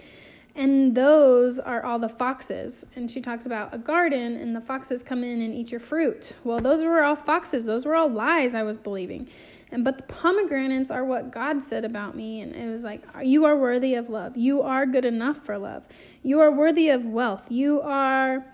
And 0.55 0.95
those 0.95 1.59
are 1.59 1.83
all 1.83 1.99
the 1.99 2.09
foxes. 2.09 2.87
And 2.95 3.11
she 3.11 3.21
talks 3.21 3.47
about 3.47 3.75
a 3.75 3.79
garden, 3.79 4.37
and 4.37 4.55
the 4.55 4.61
foxes 4.61 5.03
come 5.03 5.25
in 5.25 5.43
and 5.43 5.53
eat 5.53 5.73
your 5.73 5.81
fruit. 5.81 6.35
Well, 6.45 6.61
those 6.61 6.85
were 6.85 7.03
all 7.03 7.17
foxes. 7.17 7.65
Those 7.67 7.85
were 7.85 7.97
all 7.97 8.09
lies 8.09 8.55
I 8.55 8.63
was 8.63 8.77
believing. 8.77 9.29
And 9.73 9.83
but 9.83 9.97
the 9.97 10.05
pomegranates 10.05 10.93
are 10.93 11.05
what 11.05 11.33
God 11.33 11.65
said 11.65 11.85
about 11.85 12.15
me, 12.15 12.43
and 12.43 12.55
it 12.55 12.71
was 12.71 12.85
like, 12.85 13.03
you 13.23 13.47
are 13.47 13.57
worthy 13.57 13.95
of 13.95 14.11
love. 14.11 14.37
You 14.37 14.63
are 14.63 14.87
good 14.87 15.07
enough 15.07 15.39
for 15.39 15.59
love. 15.59 15.89
You 16.23 16.39
are 16.41 16.53
worthy 16.53 16.91
of 16.91 17.05
wealth. 17.05 17.51
You 17.51 17.81
are 17.81 18.45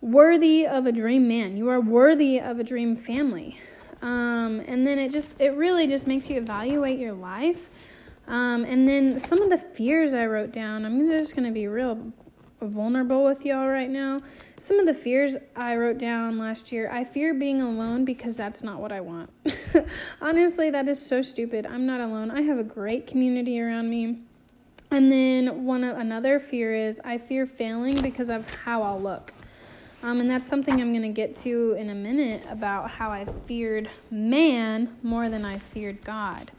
worthy 0.00 0.66
of 0.66 0.86
a 0.86 0.92
dream 0.92 1.28
man. 1.28 1.56
You 1.56 1.68
are 1.68 1.80
worthy 1.80 2.40
of 2.40 2.58
a 2.58 2.64
dream 2.64 2.96
family. 2.96 3.58
Um, 4.02 4.62
and 4.66 4.86
then 4.86 4.98
it 4.98 5.10
just, 5.10 5.40
it 5.40 5.56
really 5.56 5.86
just 5.86 6.06
makes 6.06 6.30
you 6.30 6.38
evaluate 6.38 6.98
your 6.98 7.12
life. 7.12 7.70
Um, 8.26 8.64
and 8.64 8.88
then 8.88 9.18
some 9.18 9.42
of 9.42 9.50
the 9.50 9.58
fears 9.58 10.14
I 10.14 10.26
wrote 10.26 10.52
down, 10.52 10.86
I'm 10.86 11.06
just 11.08 11.34
going 11.34 11.46
to 11.46 11.52
be 11.52 11.66
real 11.66 12.12
vulnerable 12.60 13.24
with 13.24 13.44
y'all 13.44 13.68
right 13.68 13.90
now. 13.90 14.20
Some 14.58 14.78
of 14.78 14.86
the 14.86 14.94
fears 14.94 15.36
I 15.56 15.76
wrote 15.76 15.98
down 15.98 16.38
last 16.38 16.72
year 16.72 16.90
I 16.90 17.04
fear 17.04 17.32
being 17.32 17.62
alone 17.62 18.04
because 18.04 18.36
that's 18.36 18.62
not 18.62 18.80
what 18.80 18.92
I 18.92 19.00
want. 19.00 19.30
Honestly, 20.20 20.70
that 20.70 20.86
is 20.88 21.04
so 21.04 21.22
stupid. 21.22 21.66
I'm 21.66 21.86
not 21.86 22.00
alone. 22.00 22.30
I 22.30 22.42
have 22.42 22.58
a 22.58 22.64
great 22.64 23.06
community 23.06 23.60
around 23.60 23.90
me. 23.90 24.18
And 24.90 25.10
then 25.10 25.64
one 25.64 25.84
of 25.84 25.96
another 25.96 26.38
fear 26.38 26.74
is 26.74 27.00
I 27.04 27.18
fear 27.18 27.46
failing 27.46 28.02
because 28.02 28.28
of 28.28 28.48
how 28.64 28.82
I'll 28.82 29.00
look. 29.00 29.32
Um, 30.02 30.20
and 30.20 30.30
that's 30.30 30.46
something 30.46 30.80
I'm 30.80 30.92
going 30.92 31.02
to 31.02 31.08
get 31.08 31.36
to 31.36 31.72
in 31.78 31.90
a 31.90 31.94
minute 31.94 32.46
about 32.48 32.90
how 32.90 33.10
I 33.10 33.26
feared 33.46 33.90
man 34.10 34.96
more 35.02 35.28
than 35.28 35.44
I 35.44 35.58
feared 35.58 36.02
God. 36.04 36.50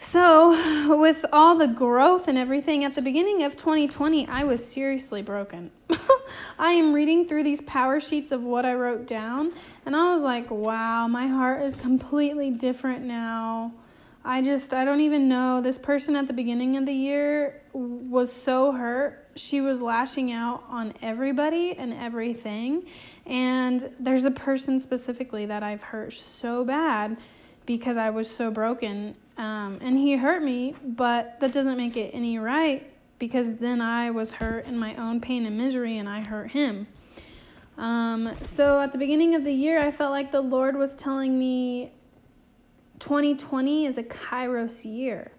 So, 0.00 0.96
with 0.98 1.24
all 1.32 1.56
the 1.56 1.66
growth 1.66 2.28
and 2.28 2.38
everything 2.38 2.84
at 2.84 2.94
the 2.94 3.02
beginning 3.02 3.42
of 3.42 3.56
2020, 3.56 4.26
I 4.28 4.44
was 4.44 4.64
seriously 4.64 5.22
broken. 5.22 5.70
I 6.58 6.72
am 6.72 6.92
reading 6.92 7.26
through 7.26 7.42
these 7.42 7.60
power 7.60 8.00
sheets 8.00 8.32
of 8.32 8.42
what 8.42 8.64
I 8.64 8.74
wrote 8.74 9.06
down, 9.06 9.52
and 9.84 9.96
I 9.96 10.12
was 10.12 10.22
like, 10.22 10.50
wow, 10.50 11.08
my 11.08 11.26
heart 11.26 11.62
is 11.62 11.74
completely 11.74 12.50
different 12.50 13.04
now. 13.04 13.72
I 14.24 14.42
just, 14.42 14.74
I 14.74 14.84
don't 14.84 15.00
even 15.00 15.28
know. 15.28 15.60
This 15.60 15.78
person 15.78 16.16
at 16.16 16.26
the 16.26 16.32
beginning 16.32 16.76
of 16.76 16.86
the 16.86 16.92
year 16.92 17.62
was 17.72 18.32
so 18.32 18.72
hurt. 18.72 19.28
She 19.36 19.60
was 19.60 19.80
lashing 19.80 20.32
out 20.32 20.64
on 20.68 20.92
everybody 21.00 21.76
and 21.76 21.92
everything. 21.92 22.86
And 23.26 23.88
there's 24.00 24.24
a 24.24 24.30
person 24.30 24.80
specifically 24.80 25.46
that 25.46 25.62
I've 25.62 25.82
hurt 25.82 26.12
so 26.12 26.64
bad 26.64 27.16
because 27.64 27.96
I 27.96 28.10
was 28.10 28.28
so 28.28 28.50
broken 28.50 29.14
um, 29.38 29.78
and 29.80 29.96
he 29.96 30.16
hurt 30.16 30.42
me, 30.42 30.74
but 30.82 31.38
that 31.40 31.52
doesn't 31.52 31.76
make 31.76 31.96
it 31.96 32.10
any 32.12 32.38
right 32.38 32.90
because 33.20 33.54
then 33.54 33.80
I 33.80 34.10
was 34.10 34.32
hurt 34.32 34.66
in 34.66 34.76
my 34.76 34.96
own 34.96 35.20
pain 35.20 35.46
and 35.46 35.56
misery 35.56 35.98
and 35.98 36.08
I 36.08 36.26
hurt 36.26 36.50
him. 36.50 36.88
Um, 37.76 38.32
so 38.42 38.80
at 38.80 38.90
the 38.90 38.98
beginning 38.98 39.36
of 39.36 39.44
the 39.44 39.52
year, 39.52 39.80
I 39.80 39.92
felt 39.92 40.10
like 40.10 40.32
the 40.32 40.40
Lord 40.40 40.76
was 40.76 40.96
telling 40.96 41.38
me 41.38 41.92
2020 42.98 43.86
is 43.86 43.98
a 43.98 44.02
Kairos 44.02 44.84
year. 44.84 45.32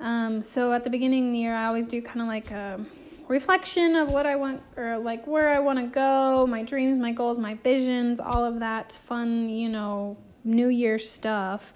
Um, 0.00 0.42
so 0.42 0.72
at 0.72 0.84
the 0.84 0.90
beginning 0.90 1.28
of 1.28 1.32
the 1.32 1.38
year, 1.38 1.54
I 1.54 1.66
always 1.66 1.86
do 1.86 2.02
kind 2.02 2.20
of 2.20 2.26
like 2.26 2.50
a 2.50 2.84
reflection 3.28 3.96
of 3.96 4.12
what 4.12 4.26
I 4.26 4.36
want 4.36 4.62
or 4.76 4.98
like 4.98 5.26
where 5.26 5.48
I 5.50 5.58
want 5.60 5.78
to 5.78 5.86
go, 5.86 6.46
my 6.46 6.62
dreams, 6.62 6.98
my 6.98 7.12
goals, 7.12 7.38
my 7.38 7.54
visions, 7.54 8.20
all 8.20 8.44
of 8.44 8.60
that 8.60 8.98
fun, 9.06 9.48
you 9.48 9.68
know, 9.68 10.16
New 10.44 10.68
Year 10.68 10.98
stuff. 10.98 11.72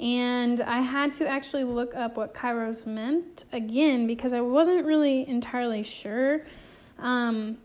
And 0.00 0.60
I 0.60 0.80
had 0.80 1.14
to 1.14 1.28
actually 1.28 1.64
look 1.64 1.94
up 1.94 2.16
what 2.16 2.34
Kairos 2.34 2.86
meant 2.86 3.44
again 3.52 4.06
because 4.06 4.32
I 4.32 4.40
wasn't 4.40 4.84
really 4.84 5.26
entirely 5.28 5.84
sure. 5.84 6.44
Um, 6.98 7.58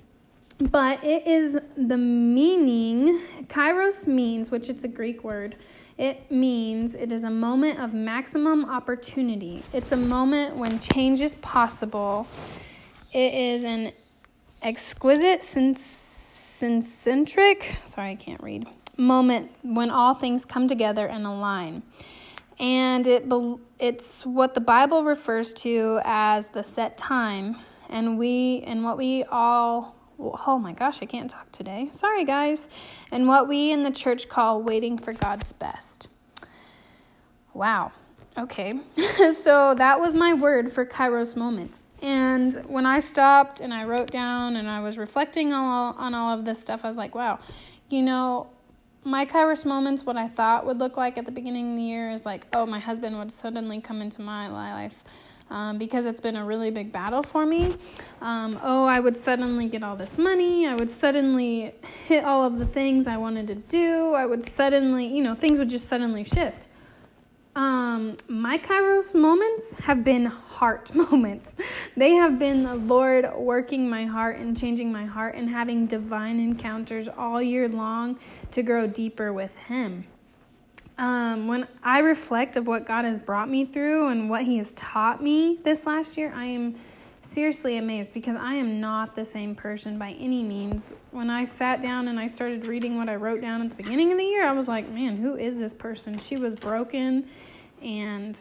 but 0.59 1.03
it 1.03 1.25
is 1.25 1.57
the 1.77 1.97
meaning, 1.97 3.21
Kairos 3.47 4.07
means, 4.07 4.51
which 4.51 4.69
it's 4.69 4.83
a 4.83 4.89
Greek 4.89 5.23
word, 5.23 5.55
it 5.99 6.31
means 6.31 6.95
it 6.95 7.11
is 7.11 7.23
a 7.23 7.29
moment 7.29 7.79
of 7.79 7.93
maximum 7.93 8.65
opportunity. 8.65 9.61
It's 9.71 9.91
a 9.91 9.97
moment 9.97 10.55
when 10.55 10.79
change 10.79 11.21
is 11.21 11.35
possible. 11.35 12.25
It 13.13 13.33
is 13.33 13.63
an 13.63 13.91
exquisite, 14.63 15.43
centric, 15.43 15.77
sorry, 17.85 18.11
I 18.11 18.15
can't 18.15 18.41
read, 18.41 18.67
moment 18.97 19.51
when 19.61 19.91
all 19.91 20.15
things 20.15 20.45
come 20.45 20.67
together 20.67 21.07
and 21.07 21.27
align 21.27 21.83
and 22.59 23.07
it 23.07 23.25
it's 23.79 24.25
what 24.25 24.53
the 24.53 24.59
Bible 24.59 25.03
refers 25.03 25.53
to 25.53 26.01
as 26.03 26.49
the 26.49 26.63
set 26.63 26.97
time, 26.97 27.57
and 27.89 28.19
we 28.19 28.61
and 28.65 28.83
what 28.83 28.97
we 28.97 29.23
all 29.23 29.95
oh 30.19 30.59
my 30.59 30.73
gosh, 30.73 31.01
I 31.01 31.05
can't 31.05 31.29
talk 31.29 31.51
today. 31.51 31.89
Sorry 31.91 32.25
guys. 32.25 32.69
And 33.11 33.27
what 33.27 33.47
we 33.47 33.71
in 33.71 33.83
the 33.83 33.91
church 33.91 34.29
call 34.29 34.61
waiting 34.61 34.97
for 34.97 35.13
God's 35.13 35.51
best. 35.53 36.07
Wow. 37.53 37.91
Okay. 38.37 38.79
so 39.33 39.73
that 39.75 39.99
was 39.99 40.15
my 40.15 40.33
word 40.33 40.71
for 40.71 40.85
Kairos 40.85 41.35
moments. 41.35 41.81
And 42.01 42.55
when 42.67 42.85
I 42.85 42.99
stopped 42.99 43.59
and 43.59 43.73
I 43.73 43.83
wrote 43.83 44.09
down 44.09 44.55
and 44.55 44.69
I 44.69 44.79
was 44.81 44.97
reflecting 44.97 45.51
on 45.51 45.65
all, 45.65 45.95
on 45.97 46.13
all 46.13 46.37
of 46.37 46.45
this 46.45 46.61
stuff, 46.61 46.85
I 46.85 46.87
was 46.87 46.97
like, 46.97 47.13
wow, 47.13 47.39
you 47.89 48.01
know, 48.01 48.47
my 49.03 49.25
Kairos 49.25 49.65
moments, 49.65 50.05
what 50.05 50.15
I 50.17 50.27
thought 50.27 50.65
would 50.65 50.77
look 50.77 50.95
like 50.95 51.17
at 51.17 51.25
the 51.25 51.31
beginning 51.31 51.71
of 51.71 51.77
the 51.77 51.83
year 51.83 52.09
is 52.11 52.25
like, 52.25 52.47
oh, 52.53 52.65
my 52.65 52.79
husband 52.79 53.17
would 53.17 53.31
suddenly 53.31 53.81
come 53.81 54.01
into 54.01 54.21
my 54.21 54.47
life. 54.47 55.03
Um, 55.49 55.79
because 55.79 56.05
it's 56.05 56.21
been 56.21 56.35
a 56.35 56.45
really 56.45 56.69
big 56.69 56.91
battle 56.91 57.23
for 57.23 57.45
me. 57.45 57.75
Um, 58.21 58.59
oh, 58.61 58.85
I 58.85 58.99
would 58.99 59.17
suddenly 59.17 59.67
get 59.67 59.81
all 59.81 59.95
this 59.95 60.17
money. 60.17 60.67
I 60.67 60.75
would 60.75 60.91
suddenly 60.91 61.73
hit 62.07 62.23
all 62.23 62.45
of 62.45 62.59
the 62.59 62.67
things 62.67 63.07
I 63.07 63.17
wanted 63.17 63.47
to 63.47 63.55
do. 63.55 64.13
I 64.13 64.27
would 64.27 64.45
suddenly, 64.45 65.07
you 65.07 65.23
know, 65.23 65.33
things 65.33 65.57
would 65.57 65.69
just 65.69 65.87
suddenly 65.87 66.23
shift. 66.23 66.67
Um, 67.55 68.15
my 68.27 68.57
Kairos 68.57 69.13
moments 69.13 69.73
have 69.73 70.03
been 70.03 70.27
heart 70.27 70.93
moments. 71.11 71.55
They 71.97 72.11
have 72.13 72.39
been 72.39 72.63
the 72.63 72.75
Lord 72.75 73.29
working 73.35 73.89
my 73.89 74.05
heart 74.05 74.37
and 74.37 74.57
changing 74.57 74.91
my 74.91 75.05
heart 75.05 75.35
and 75.35 75.49
having 75.49 75.85
divine 75.85 76.39
encounters 76.39 77.09
all 77.09 77.41
year 77.41 77.67
long 77.67 78.19
to 78.51 78.63
grow 78.63 78.87
deeper 78.87 79.33
with 79.33 79.55
Him. 79.55 80.05
Um, 80.99 81.47
when 81.47 81.65
I 81.81 81.99
reflect 81.99 82.57
of 82.57 82.67
what 82.67 82.85
God 82.85 83.05
has 83.05 83.19
brought 83.19 83.49
me 83.49 83.63
through 83.63 84.09
and 84.09 84.29
what 84.29 84.43
He 84.43 84.57
has 84.57 84.73
taught 84.73 85.23
me 85.23 85.57
this 85.63 85.87
last 85.87 86.17
year, 86.17 86.33
I 86.35 86.43
am 86.43 86.75
seriously 87.21 87.77
amazed 87.77 88.13
because 88.13 88.35
I 88.35 88.55
am 88.55 88.81
not 88.81 89.15
the 89.15 89.23
same 89.23 89.55
person 89.55 89.97
by 89.97 90.11
any 90.19 90.43
means. 90.43 90.93
When 91.11 91.29
I 91.29 91.45
sat 91.45 91.81
down 91.81 92.09
and 92.09 92.19
I 92.19 92.27
started 92.27 92.67
reading 92.67 92.97
what 92.97 93.07
I 93.07 93.15
wrote 93.15 93.39
down 93.39 93.61
at 93.61 93.69
the 93.69 93.75
beginning 93.75 94.11
of 94.11 94.17
the 94.17 94.25
year, 94.25 94.45
I 94.45 94.51
was 94.51 94.67
like, 94.67 94.89
man, 94.89 95.15
who 95.15 95.37
is 95.37 95.57
this 95.57 95.73
person? 95.73 96.19
She 96.19 96.35
was 96.35 96.53
broken 96.53 97.29
and 97.81 98.37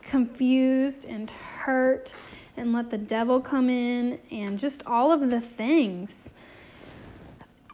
confused 0.00 1.04
and 1.04 1.30
hurt 1.30 2.16
and 2.56 2.72
let 2.72 2.90
the 2.90 2.98
devil 2.98 3.40
come 3.40 3.70
in 3.70 4.18
and 4.32 4.58
just 4.58 4.84
all 4.86 5.12
of 5.12 5.30
the 5.30 5.40
things. 5.40 6.34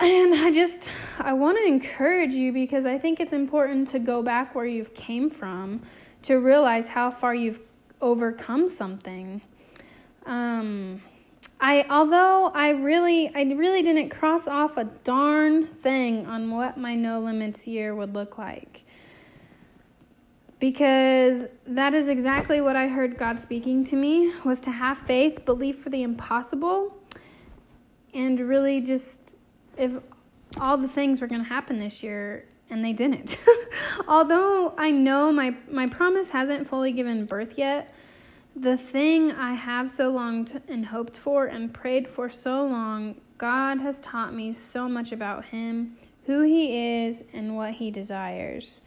And 0.01 0.35
I 0.35 0.53
just 0.53 0.91
I 1.19 1.33
want 1.33 1.59
to 1.59 1.65
encourage 1.65 2.33
you 2.33 2.53
because 2.53 2.87
I 2.87 2.99
think 2.99 3.19
it's 3.19 3.33
important 3.33 3.89
to 3.89 3.99
go 3.99 4.23
back 4.23 4.55
where 4.55 4.67
you've 4.67 4.95
came 4.95 5.29
from 5.29 5.83
to 6.23 6.37
realize 6.37 6.89
how 6.89 7.11
far 7.11 7.35
you've 7.35 7.61
overcome 8.01 8.69
something. 8.69 9.43
Um 10.25 11.03
I 11.61 11.85
although 11.91 12.53
I 12.55 12.71
really 12.71 13.35
I 13.35 13.43
really 13.43 13.83
didn't 13.83 14.11
cross 14.11 14.47
off 14.47 14.77
a 14.77 14.85
darn 14.85 15.67
thing 15.67 16.27
on 16.27 16.51
what 16.51 16.77
my 16.77 16.95
no 16.95 17.19
limits 17.19 17.67
year 17.67 17.95
would 17.95 18.15
look 18.15 18.39
like 18.39 18.85
because 20.61 21.47
that 21.67 21.95
is 21.95 22.09
exactly 22.09 22.61
what 22.61 22.77
I 22.77 22.89
heard 22.89 23.17
God 23.17 23.41
speaking 23.41 23.85
to 23.87 23.97
me 23.97 24.33
was 24.45 24.61
to 24.61 24.71
have 24.71 24.99
faith, 24.99 25.45
believe 25.45 25.79
for 25.79 25.91
the 25.91 26.03
impossible, 26.03 26.97
and 28.13 28.41
really 28.41 28.81
just 28.81 29.21
if 29.79 29.93
all 30.61 30.77
the 30.77 30.89
things 30.89 31.21
were 31.21 31.27
going 31.27 31.43
to 31.43 31.49
happen 31.49 31.79
this 31.79 32.03
year 32.03 32.47
and 32.71 32.85
they 32.85 32.93
didn't. 32.93 33.39
Although 34.09 34.75
I 34.77 34.91
know 34.91 35.33
my 35.33 35.57
my 35.71 35.87
promise 35.87 36.31
hasn't 36.31 36.69
fully 36.69 36.93
given 36.93 37.25
birth 37.27 37.57
yet, 37.57 37.95
the 38.55 38.77
thing 38.77 39.33
I 39.33 39.55
have 39.55 39.91
so 39.91 40.11
longed 40.11 40.61
and 40.69 40.87
hoped 40.87 41.17
for 41.17 41.47
and 41.47 41.73
prayed 41.73 42.09
for 42.09 42.29
so 42.29 42.65
long, 42.65 43.21
God 43.37 43.79
has 43.81 44.01
taught 44.01 44.35
me 44.35 44.53
so 44.53 44.89
much 44.89 45.13
about 45.13 45.47
him, 45.47 45.97
who 46.27 46.43
he 46.43 47.05
is, 47.05 47.25
and 47.33 47.57
what 47.57 47.75
he 47.75 47.91
desires. 47.91 48.83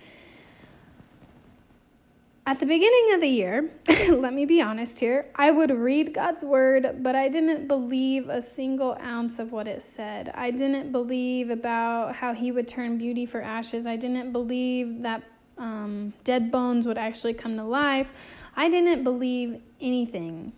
At 2.43 2.59
the 2.59 2.65
beginning 2.65 3.13
of 3.13 3.21
the 3.21 3.27
year, 3.27 3.69
let 4.09 4.33
me 4.33 4.47
be 4.47 4.61
honest 4.61 4.99
here, 4.99 5.27
I 5.35 5.51
would 5.51 5.69
read 5.69 6.11
God's 6.11 6.41
word, 6.43 6.97
but 7.03 7.15
I 7.15 7.29
didn't 7.29 7.67
believe 7.67 8.29
a 8.29 8.41
single 8.41 8.97
ounce 8.99 9.37
of 9.37 9.51
what 9.51 9.67
it 9.67 9.83
said. 9.83 10.31
I 10.33 10.49
didn't 10.49 10.91
believe 10.91 11.51
about 11.51 12.15
how 12.15 12.33
He 12.33 12.51
would 12.51 12.67
turn 12.67 12.97
beauty 12.97 13.27
for 13.27 13.43
ashes. 13.43 13.85
I 13.85 13.95
didn't 13.95 14.31
believe 14.31 15.03
that 15.03 15.23
um, 15.59 16.13
dead 16.23 16.51
bones 16.51 16.87
would 16.87 16.97
actually 16.97 17.35
come 17.35 17.55
to 17.57 17.63
life. 17.63 18.11
I 18.55 18.69
didn't 18.69 19.03
believe 19.03 19.61
anything. 19.79 20.51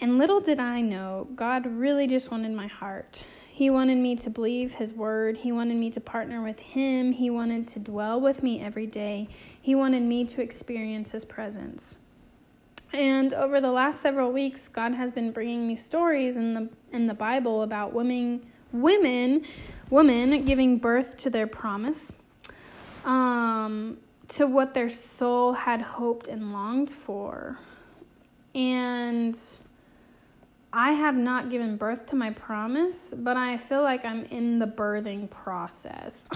And 0.00 0.18
little 0.18 0.40
did 0.40 0.58
I 0.58 0.80
know, 0.80 1.28
God 1.36 1.64
really 1.66 2.08
just 2.08 2.32
wanted 2.32 2.52
my 2.52 2.66
heart. 2.66 3.24
He 3.58 3.70
wanted 3.70 3.98
me 3.98 4.16
to 4.16 4.30
believe 4.30 4.74
His 4.74 4.94
word. 4.94 5.38
He 5.38 5.52
wanted 5.52 5.76
me 5.78 5.90
to 5.90 6.00
partner 6.00 6.42
with 6.42 6.60
Him. 6.60 7.12
He 7.12 7.30
wanted 7.30 7.68
to 7.68 7.80
dwell 7.80 8.20
with 8.20 8.42
me 8.42 8.60
every 8.62 8.86
day. 8.86 9.28
He 9.60 9.74
wanted 9.74 10.02
me 10.04 10.24
to 10.26 10.42
experience 10.42 11.10
His 11.12 11.24
presence. 11.24 11.96
And 12.92 13.34
over 13.34 13.60
the 13.60 13.72
last 13.72 14.00
several 14.00 14.32
weeks, 14.32 14.68
God 14.68 14.94
has 14.94 15.10
been 15.10 15.32
bringing 15.32 15.66
me 15.68 15.76
stories 15.76 16.36
in 16.36 16.54
the 16.54 16.68
in 16.92 17.06
the 17.08 17.14
Bible 17.14 17.62
about 17.62 17.92
women, 17.92 18.46
women, 18.72 19.44
women 19.90 20.44
giving 20.44 20.78
birth 20.78 21.16
to 21.18 21.30
their 21.30 21.46
promise. 21.48 22.12
um, 23.04 23.98
to 24.28 24.46
what 24.46 24.74
their 24.74 24.90
soul 24.90 25.54
had 25.54 25.80
hoped 25.82 26.28
and 26.28 26.52
longed 26.52 26.90
for. 26.90 27.58
And 28.54 29.38
I 30.72 30.92
have 30.92 31.16
not 31.16 31.48
given 31.48 31.76
birth 31.76 32.06
to 32.10 32.16
my 32.16 32.30
promise, 32.30 33.14
but 33.16 33.36
I 33.36 33.56
feel 33.56 33.82
like 33.82 34.04
I'm 34.04 34.24
in 34.26 34.58
the 34.58 34.66
birthing 34.66 35.30
process. 35.30 36.28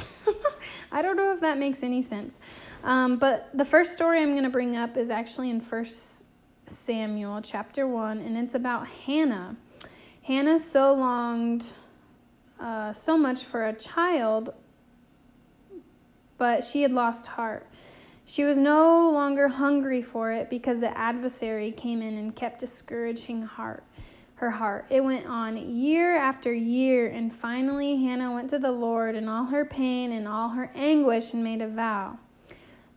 I 0.93 1.03
don't 1.03 1.17
know 1.17 1.35
if 1.35 1.41
that 1.41 1.59
makes 1.59 1.83
any 1.83 2.01
sense. 2.01 2.41
Um, 2.83 3.19
but 3.19 3.51
the 3.53 3.65
first 3.65 3.93
story 3.93 4.23
I'm 4.23 4.33
going 4.33 4.45
to 4.45 4.51
bring 4.51 4.77
up 4.77 4.97
is 4.97 5.11
actually 5.11 5.51
in 5.51 5.61
First 5.61 6.25
Samuel 6.67 7.43
chapter 7.43 7.87
1, 7.87 8.21
and 8.21 8.39
it's 8.39 8.55
about 8.55 8.89
Hannah. 8.89 9.57
Hannah 10.23 10.59
so 10.59 10.95
longed 10.95 11.67
uh, 12.59 12.93
so 12.93 13.19
much 13.19 13.45
for 13.45 13.67
a 13.67 13.73
child, 13.75 14.55
but 16.39 16.65
she 16.65 16.83
had 16.83 16.93
lost 16.93 17.27
heart. 17.27 17.69
She 18.25 18.45
was 18.45 18.57
no 18.57 19.11
longer 19.11 19.49
hungry 19.49 20.01
for 20.01 20.31
it 20.31 20.49
because 20.49 20.81
the 20.81 20.97
adversary 20.97 21.73
came 21.73 22.01
in 22.01 22.17
and 22.17 22.35
kept 22.35 22.61
discouraging 22.61 23.43
heart, 23.43 23.83
her 24.43 24.51
heart. 24.51 24.87
It 24.91 25.05
went 25.05 25.25
on 25.27 25.57
year 25.57 26.17
after 26.17 26.53
year, 26.53 27.07
and 27.07 27.33
finally 27.33 27.95
Hannah 28.03 28.35
went 28.35 28.51
to 28.51 28.59
the 28.59 28.73
Lord 28.73 29.15
in 29.15 29.29
all 29.29 29.45
her 29.45 29.65
pain 29.65 30.11
and 30.11 30.27
all 30.27 30.49
her 30.49 30.69
anguish 30.75 31.33
and 31.33 31.45
made 31.45 31.63
a 31.63 31.69
vow. 31.69 32.19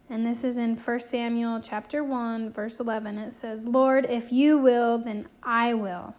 And 0.09 0.25
this 0.25 0.43
is 0.43 0.57
in 0.57 0.75
1 0.75 0.99
Samuel 1.01 1.59
chapter 1.61 2.03
1 2.03 2.51
verse 2.51 2.79
11. 2.79 3.19
It 3.19 3.31
says, 3.31 3.63
"Lord, 3.63 4.07
if 4.09 4.31
you 4.31 4.57
will, 4.57 4.97
then 4.97 5.27
I 5.43 5.75
will." 5.75 6.15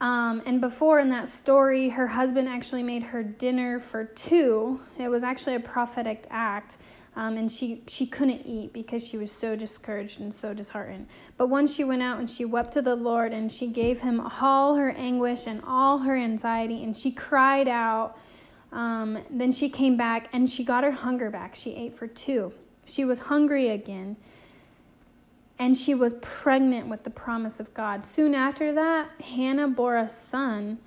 Um, 0.00 0.40
and 0.46 0.60
before 0.60 1.00
in 1.00 1.10
that 1.10 1.28
story, 1.28 1.88
her 1.88 2.06
husband 2.06 2.48
actually 2.48 2.84
made 2.84 3.02
her 3.02 3.24
dinner 3.24 3.80
for 3.80 4.04
two. 4.04 4.80
It 4.98 5.08
was 5.08 5.24
actually 5.24 5.56
a 5.56 5.60
prophetic 5.60 6.26
act. 6.30 6.78
Um, 7.16 7.36
and 7.36 7.50
she, 7.50 7.82
she 7.88 8.06
couldn't 8.06 8.46
eat 8.46 8.72
because 8.72 9.06
she 9.06 9.18
was 9.18 9.32
so 9.32 9.56
discouraged 9.56 10.20
and 10.20 10.32
so 10.32 10.54
disheartened. 10.54 11.08
But 11.36 11.48
once 11.48 11.74
she 11.74 11.82
went 11.82 12.02
out 12.02 12.20
and 12.20 12.30
she 12.30 12.44
wept 12.44 12.72
to 12.74 12.82
the 12.82 12.94
Lord 12.94 13.32
and 13.32 13.50
she 13.50 13.66
gave 13.66 14.00
him 14.00 14.20
all 14.40 14.76
her 14.76 14.90
anguish 14.90 15.46
and 15.46 15.60
all 15.66 15.98
her 15.98 16.16
anxiety, 16.16 16.82
and 16.84 16.96
she 16.96 17.10
cried 17.10 17.68
out. 17.68 18.16
Um, 18.72 19.18
then 19.28 19.50
she 19.50 19.68
came 19.68 19.96
back 19.96 20.28
and 20.32 20.48
she 20.48 20.62
got 20.62 20.84
her 20.84 20.92
hunger 20.92 21.28
back. 21.28 21.56
She 21.56 21.74
ate 21.74 21.98
for 21.98 22.06
two. 22.06 22.52
She 22.84 23.04
was 23.04 23.18
hungry 23.18 23.68
again 23.68 24.16
and 25.60 25.76
she 25.76 25.94
was 25.94 26.14
pregnant 26.22 26.88
with 26.88 27.04
the 27.04 27.10
promise 27.10 27.60
of 27.60 27.72
God. 27.74 28.06
Soon 28.06 28.34
after 28.34 28.72
that, 28.72 29.10
Hannah 29.20 29.68
bore 29.68 29.98
a 29.98 30.08
son 30.08 30.78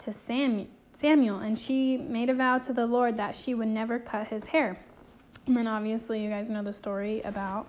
to 0.00 0.12
Samuel, 0.12 0.66
Samuel, 0.92 1.38
and 1.38 1.58
she 1.58 1.96
made 1.96 2.28
a 2.28 2.34
vow 2.34 2.58
to 2.58 2.74
the 2.74 2.86
Lord 2.86 3.16
that 3.16 3.34
she 3.34 3.54
would 3.54 3.68
never 3.68 3.98
cut 3.98 4.28
his 4.28 4.48
hair. 4.48 4.78
And 5.48 5.56
then 5.56 5.66
obviously, 5.66 6.22
you 6.22 6.28
guys 6.28 6.50
know 6.50 6.62
the 6.62 6.74
story 6.74 7.22
about 7.22 7.66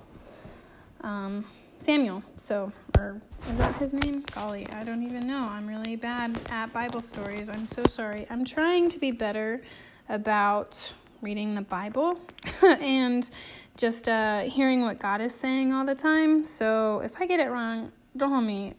um, 0.99 1.45
Samuel. 1.79 2.21
So, 2.35 2.73
or 2.97 3.21
is 3.49 3.57
that 3.57 3.73
his 3.75 3.93
name? 3.93 4.25
Golly, 4.35 4.67
I 4.73 4.83
don't 4.83 5.01
even 5.01 5.25
know. 5.25 5.47
I'm 5.49 5.65
really 5.65 5.95
bad 5.95 6.37
at 6.49 6.73
Bible 6.73 7.01
stories. 7.01 7.49
I'm 7.49 7.69
so 7.69 7.85
sorry. 7.85 8.27
I'm 8.29 8.43
trying 8.43 8.89
to 8.89 8.99
be 8.99 9.11
better 9.11 9.61
about 10.09 10.91
reading 11.21 11.55
the 11.55 11.61
Bible 11.61 12.19
and 12.61 13.31
just 13.77 14.09
uh, 14.09 14.41
hearing 14.41 14.81
what 14.81 14.99
God 14.99 15.21
is 15.21 15.33
saying 15.33 15.71
all 15.71 15.85
the 15.85 15.95
time. 15.95 16.43
So 16.43 16.99
if 16.99 17.13
I 17.21 17.27
get 17.27 17.39
it 17.39 17.49
wrong, 17.49 17.93
don't 18.17 18.29
hold 18.29 18.43
me, 18.43 18.73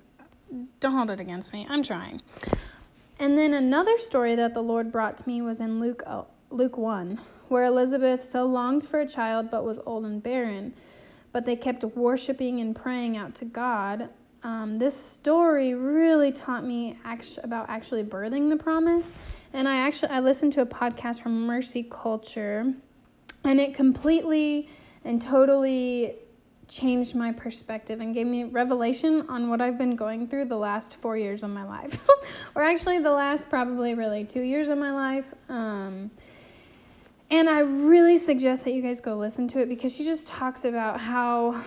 don't 0.81 0.93
hold 0.93 1.11
it 1.11 1.21
against 1.21 1.55
me. 1.55 1.67
I'm 1.71 1.83
trying. 1.83 2.21
And 3.19 3.39
then 3.39 3.55
another 3.55 3.97
story 3.97 4.35
that 4.35 4.53
the 4.53 4.63
Lord 4.63 4.93
brought 4.93 5.17
to 5.17 5.27
me 5.27 5.41
was 5.41 5.59
in 5.59 5.81
Luke 5.81 6.03
uh, 6.07 6.25
Luke 6.51 6.77
1, 6.77 7.19
where 7.51 7.65
Elizabeth 7.65 8.23
so 8.23 8.45
longed 8.47 8.85
for 8.85 9.01
a 9.01 9.07
child 9.07 9.51
but 9.51 9.65
was 9.65 9.81
old 9.85 10.05
and 10.05 10.23
barren, 10.23 10.73
but 11.33 11.45
they 11.45 11.57
kept 11.57 11.85
worshiping 11.85 12.61
and 12.61 12.75
praying 12.75 13.17
out 13.17 13.35
to 13.35 13.45
God. 13.45 14.09
Um, 14.43 14.79
this 14.79 14.97
story 14.97 15.75
really 15.75 16.33
taught 16.33 16.65
me 16.65 16.97
actually, 17.05 17.43
about 17.45 17.69
actually 17.69 18.05
birthing 18.05 18.49
the 18.49 18.57
promise, 18.57 19.17
and 19.53 19.69
I 19.69 19.77
actually 19.79 20.13
I 20.13 20.21
listened 20.21 20.53
to 20.55 20.63
a 20.63 20.67
podcast 20.67 21.21
from 21.21 21.47
Mercy 21.47 21.83
Culture, 21.83 22.73
and 23.45 23.61
it 23.61 23.75
completely 23.75 24.71
and 25.05 25.21
totally 25.21 26.15
changed 26.69 27.17
my 27.17 27.33
perspective 27.33 28.01
and 28.01 28.15
gave 28.15 28.29
me 28.29 28.45
revelation 28.45 29.27
on 29.29 29.51
what 29.51 29.61
I've 29.61 29.77
been 29.77 29.97
going 29.97 30.29
through 30.29 30.45
the 30.45 30.57
last 30.57 30.97
four 30.99 31.17
years 31.17 31.43
of 31.43 31.51
my 31.51 31.65
life, 31.65 31.99
or 32.55 32.63
actually 32.63 33.01
the 33.01 33.11
last 33.11 33.51
probably 33.51 33.95
really 33.95 34.25
two 34.25 34.43
years 34.43 34.69
of 34.69 34.79
my 34.79 34.93
life. 34.93 35.27
Um, 35.49 36.13
and 37.31 37.49
I 37.49 37.61
really 37.61 38.17
suggest 38.17 38.65
that 38.65 38.73
you 38.73 38.83
guys 38.83 39.01
go 39.01 39.17
listen 39.17 39.47
to 39.49 39.61
it 39.61 39.69
because 39.69 39.95
she 39.95 40.05
just 40.05 40.27
talks 40.27 40.65
about 40.65 41.01
how 41.01 41.63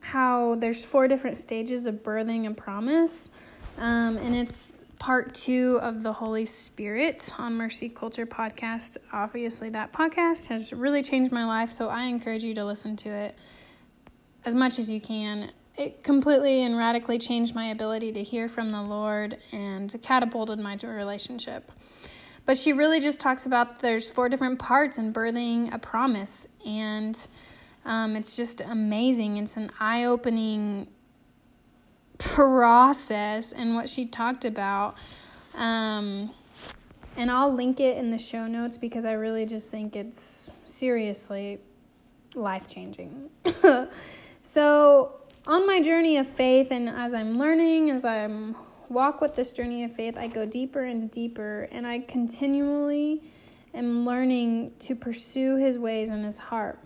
how 0.00 0.56
there's 0.56 0.84
four 0.84 1.06
different 1.06 1.38
stages 1.38 1.86
of 1.86 1.96
birthing 1.96 2.50
a 2.50 2.54
promise, 2.54 3.30
um, 3.78 4.16
and 4.16 4.34
it's 4.34 4.72
part 4.98 5.32
two 5.34 5.78
of 5.82 6.02
the 6.02 6.12
Holy 6.12 6.44
Spirit 6.44 7.32
on 7.38 7.54
Mercy 7.54 7.88
Culture 7.88 8.26
podcast. 8.26 8.96
Obviously, 9.12 9.70
that 9.70 9.92
podcast 9.92 10.48
has 10.48 10.72
really 10.72 11.02
changed 11.02 11.32
my 11.32 11.44
life, 11.44 11.72
so 11.72 11.88
I 11.88 12.04
encourage 12.04 12.42
you 12.42 12.54
to 12.54 12.64
listen 12.64 12.96
to 12.96 13.10
it 13.10 13.38
as 14.44 14.54
much 14.54 14.78
as 14.78 14.90
you 14.90 15.00
can. 15.00 15.52
It 15.76 16.02
completely 16.02 16.62
and 16.62 16.76
radically 16.76 17.18
changed 17.18 17.54
my 17.54 17.66
ability 17.66 18.12
to 18.12 18.22
hear 18.22 18.48
from 18.48 18.72
the 18.72 18.82
Lord 18.82 19.38
and 19.52 19.94
catapulted 20.02 20.58
my 20.58 20.76
relationship. 20.82 21.70
But 22.50 22.58
she 22.58 22.72
really 22.72 22.98
just 22.98 23.20
talks 23.20 23.46
about 23.46 23.78
there's 23.78 24.10
four 24.10 24.28
different 24.28 24.58
parts 24.58 24.98
in 24.98 25.12
birthing 25.12 25.72
a 25.72 25.78
promise, 25.78 26.48
and 26.66 27.16
um, 27.84 28.16
it's 28.16 28.34
just 28.34 28.60
amazing. 28.60 29.36
It's 29.36 29.56
an 29.56 29.70
eye 29.78 30.02
opening 30.02 30.88
process 32.18 33.52
and 33.52 33.76
what 33.76 33.88
she 33.88 34.04
talked 34.04 34.44
about. 34.44 34.98
Um, 35.54 36.34
and 37.16 37.30
I'll 37.30 37.54
link 37.54 37.78
it 37.78 37.96
in 37.96 38.10
the 38.10 38.18
show 38.18 38.48
notes 38.48 38.76
because 38.76 39.04
I 39.04 39.12
really 39.12 39.46
just 39.46 39.70
think 39.70 39.94
it's 39.94 40.50
seriously 40.66 41.60
life 42.34 42.66
changing. 42.66 43.30
so, 44.42 45.20
on 45.46 45.68
my 45.68 45.80
journey 45.80 46.16
of 46.16 46.28
faith, 46.28 46.72
and 46.72 46.88
as 46.88 47.14
I'm 47.14 47.38
learning, 47.38 47.90
as 47.90 48.04
I'm 48.04 48.56
walk 48.90 49.20
with 49.20 49.36
this 49.36 49.52
journey 49.52 49.84
of 49.84 49.94
faith, 49.94 50.18
I 50.18 50.26
go 50.26 50.44
deeper 50.44 50.82
and 50.82 51.10
deeper, 51.10 51.68
and 51.70 51.86
I 51.86 52.00
continually 52.00 53.22
am 53.72 54.04
learning 54.04 54.72
to 54.80 54.94
pursue 54.94 55.56
His 55.56 55.78
ways 55.78 56.10
and 56.10 56.24
His 56.24 56.38
heart. 56.38 56.78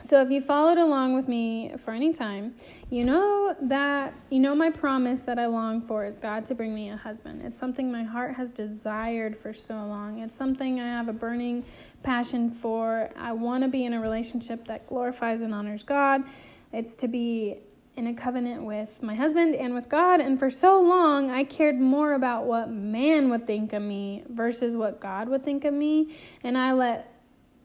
So 0.00 0.22
if 0.22 0.30
you 0.30 0.40
followed 0.40 0.78
along 0.78 1.14
with 1.14 1.26
me 1.26 1.72
for 1.76 1.90
any 1.90 2.12
time, 2.12 2.54
you 2.88 3.04
know 3.04 3.56
that 3.62 4.14
you 4.30 4.38
know 4.38 4.54
my 4.54 4.70
promise 4.70 5.22
that 5.22 5.40
I 5.40 5.46
long 5.46 5.82
for 5.82 6.04
is 6.04 6.14
God 6.14 6.46
to 6.46 6.54
bring 6.54 6.72
me 6.72 6.88
a 6.90 6.96
husband. 6.96 7.42
It's 7.44 7.58
something 7.58 7.90
my 7.90 8.04
heart 8.04 8.36
has 8.36 8.52
desired 8.52 9.36
for 9.36 9.52
so 9.52 9.74
long. 9.74 10.20
It's 10.20 10.36
something 10.36 10.78
I 10.78 10.86
have 10.86 11.08
a 11.08 11.12
burning 11.12 11.64
passion 12.04 12.52
for. 12.52 13.10
I 13.16 13.32
want 13.32 13.64
to 13.64 13.68
be 13.68 13.84
in 13.84 13.92
a 13.92 14.00
relationship 14.00 14.68
that 14.68 14.86
glorifies 14.86 15.42
and 15.42 15.52
honors 15.52 15.82
God. 15.82 16.22
It's 16.72 16.94
to 16.96 17.08
be 17.08 17.56
in 17.98 18.06
a 18.06 18.14
covenant 18.14 18.62
with 18.62 19.02
my 19.02 19.14
husband 19.14 19.54
and 19.54 19.74
with 19.74 19.88
God. 19.88 20.20
And 20.20 20.38
for 20.38 20.48
so 20.48 20.80
long, 20.80 21.30
I 21.30 21.44
cared 21.44 21.78
more 21.78 22.14
about 22.14 22.44
what 22.44 22.70
man 22.70 23.28
would 23.28 23.46
think 23.46 23.72
of 23.72 23.82
me 23.82 24.22
versus 24.28 24.76
what 24.76 25.00
God 25.00 25.28
would 25.28 25.44
think 25.44 25.64
of 25.64 25.74
me. 25.74 26.16
And 26.42 26.56
I 26.56 26.72
let 26.72 27.12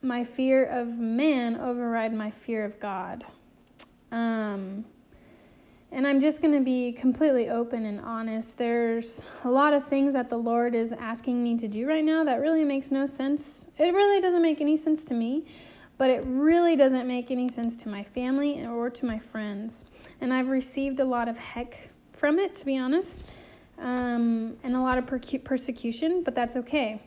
my 0.02 0.24
fear 0.24 0.66
of 0.66 0.98
man 0.98 1.56
override 1.56 2.14
my 2.14 2.32
fear 2.32 2.66
of 2.66 2.80
God. 2.80 3.24
Um, 4.12 4.86
and 5.92 6.08
I'm 6.08 6.20
just 6.20 6.42
going 6.42 6.56
to 6.56 6.60
be 6.60 6.92
completely 6.92 7.50
open 7.50 7.86
and 7.86 8.00
honest. 8.00 8.58
There's 8.58 9.24
a 9.44 9.50
lot 9.50 9.74
of 9.74 9.86
things 9.86 10.14
that 10.14 10.28
the 10.28 10.38
Lord 10.38 10.74
is 10.74 10.92
asking 10.92 11.44
me 11.44 11.56
to 11.60 11.68
do 11.68 11.88
right 11.88 12.04
now 12.04 12.24
that 12.24 12.42
really 12.42 12.64
makes 12.64 12.90
no 12.90 13.06
sense. 13.06 13.68
It 13.78 13.94
really 13.94 14.20
doesn't 14.20 14.42
make 14.42 14.60
any 14.60 14.76
sense 14.76 15.06
to 15.06 15.14
me, 15.14 15.46
but 16.00 16.10
it 16.10 16.24
really 16.26 16.76
doesn't 16.76 17.08
make 17.08 17.30
any 17.30 17.48
sense 17.48 17.78
to 17.78 17.90
my 17.90 18.04
family 18.04 18.66
or 18.66 18.90
to 18.90 19.06
my 19.06 19.20
friends. 19.20 19.86
And 20.24 20.34
I've 20.34 20.50
received 20.50 21.00
a 21.00 21.06
lot 21.06 21.28
of 21.28 21.38
heck 21.38 21.90
from 22.14 22.40
it, 22.40 22.56
to 22.56 22.66
be 22.66 22.78
honest, 22.78 23.30
um, 23.78 24.58
and 24.64 24.76
a 24.76 24.80
lot 24.80 24.98
of 24.98 25.06
persecution, 25.06 26.24
but 26.24 26.34
that's 26.34 26.56
okay 26.56 27.02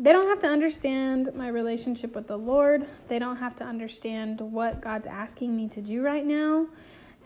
they 0.00 0.12
don't 0.12 0.28
have 0.28 0.38
to 0.38 0.46
understand 0.46 1.34
my 1.34 1.48
relationship 1.48 2.14
with 2.14 2.28
the 2.28 2.36
Lord. 2.36 2.86
They 3.08 3.18
don't 3.18 3.38
have 3.38 3.56
to 3.56 3.64
understand 3.64 4.40
what 4.40 4.80
God's 4.80 5.08
asking 5.08 5.56
me 5.56 5.68
to 5.70 5.80
do 5.80 6.02
right 6.02 6.24
now. 6.24 6.68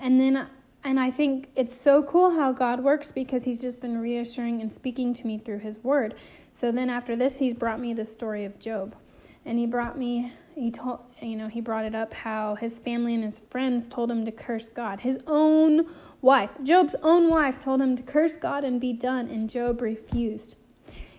And 0.01 0.19
then 0.19 0.49
and 0.85 0.99
I 0.99 1.13
think 1.13 1.49
it's 1.55 1.79
so 1.79 2.03
cool 2.03 2.33
how 2.33 2.51
God 2.51 2.83
works 2.83 3.13
because 3.13 3.45
he's 3.45 3.61
just 3.61 3.81
been 3.81 3.99
reassuring 3.99 4.61
and 4.61 4.73
speaking 4.73 5.15
to 5.15 5.27
me 5.27 5.39
through 5.39 5.61
his 5.61 5.79
word. 5.85 6.17
So 6.53 6.73
then 6.73 6.91
after 6.91 7.15
this 7.15 7.39
he's 7.39 7.55
brought 7.55 7.79
me 7.79 7.95
the 7.95 8.05
story 8.05 8.45
of 8.45 8.59
Job. 8.59 8.97
And 9.45 9.59
he 9.59 9.67
brought 9.67 9.99
me 9.99 10.33
he 10.55 10.71
told 10.71 11.01
you 11.21 11.37
know, 11.37 11.49
he 11.49 11.61
brought 11.61 11.85
it 11.85 11.95
up 11.95 12.13
how 12.13 12.57
his 12.57 12.79
family 12.79 13.15
and 13.15 13.25
his 13.25 13.41
friends 13.41 13.89
told 13.89 14.11
him 14.11 14.25
to 14.25 14.33
curse 14.33 14.69
God. 14.69 15.01
His 15.01 15.19
own 15.27 15.87
wife, 16.21 16.51
Job's 16.63 16.97
own 17.03 17.29
wife 17.29 17.61
told 17.61 17.81
him 17.81 17.97
to 17.97 18.03
curse 18.03 18.35
God 18.35 18.65
and 18.65 18.81
be 18.81 18.93
done 18.93 19.29
and 19.29 19.49
Job 19.49 19.81
refused. 19.81 20.57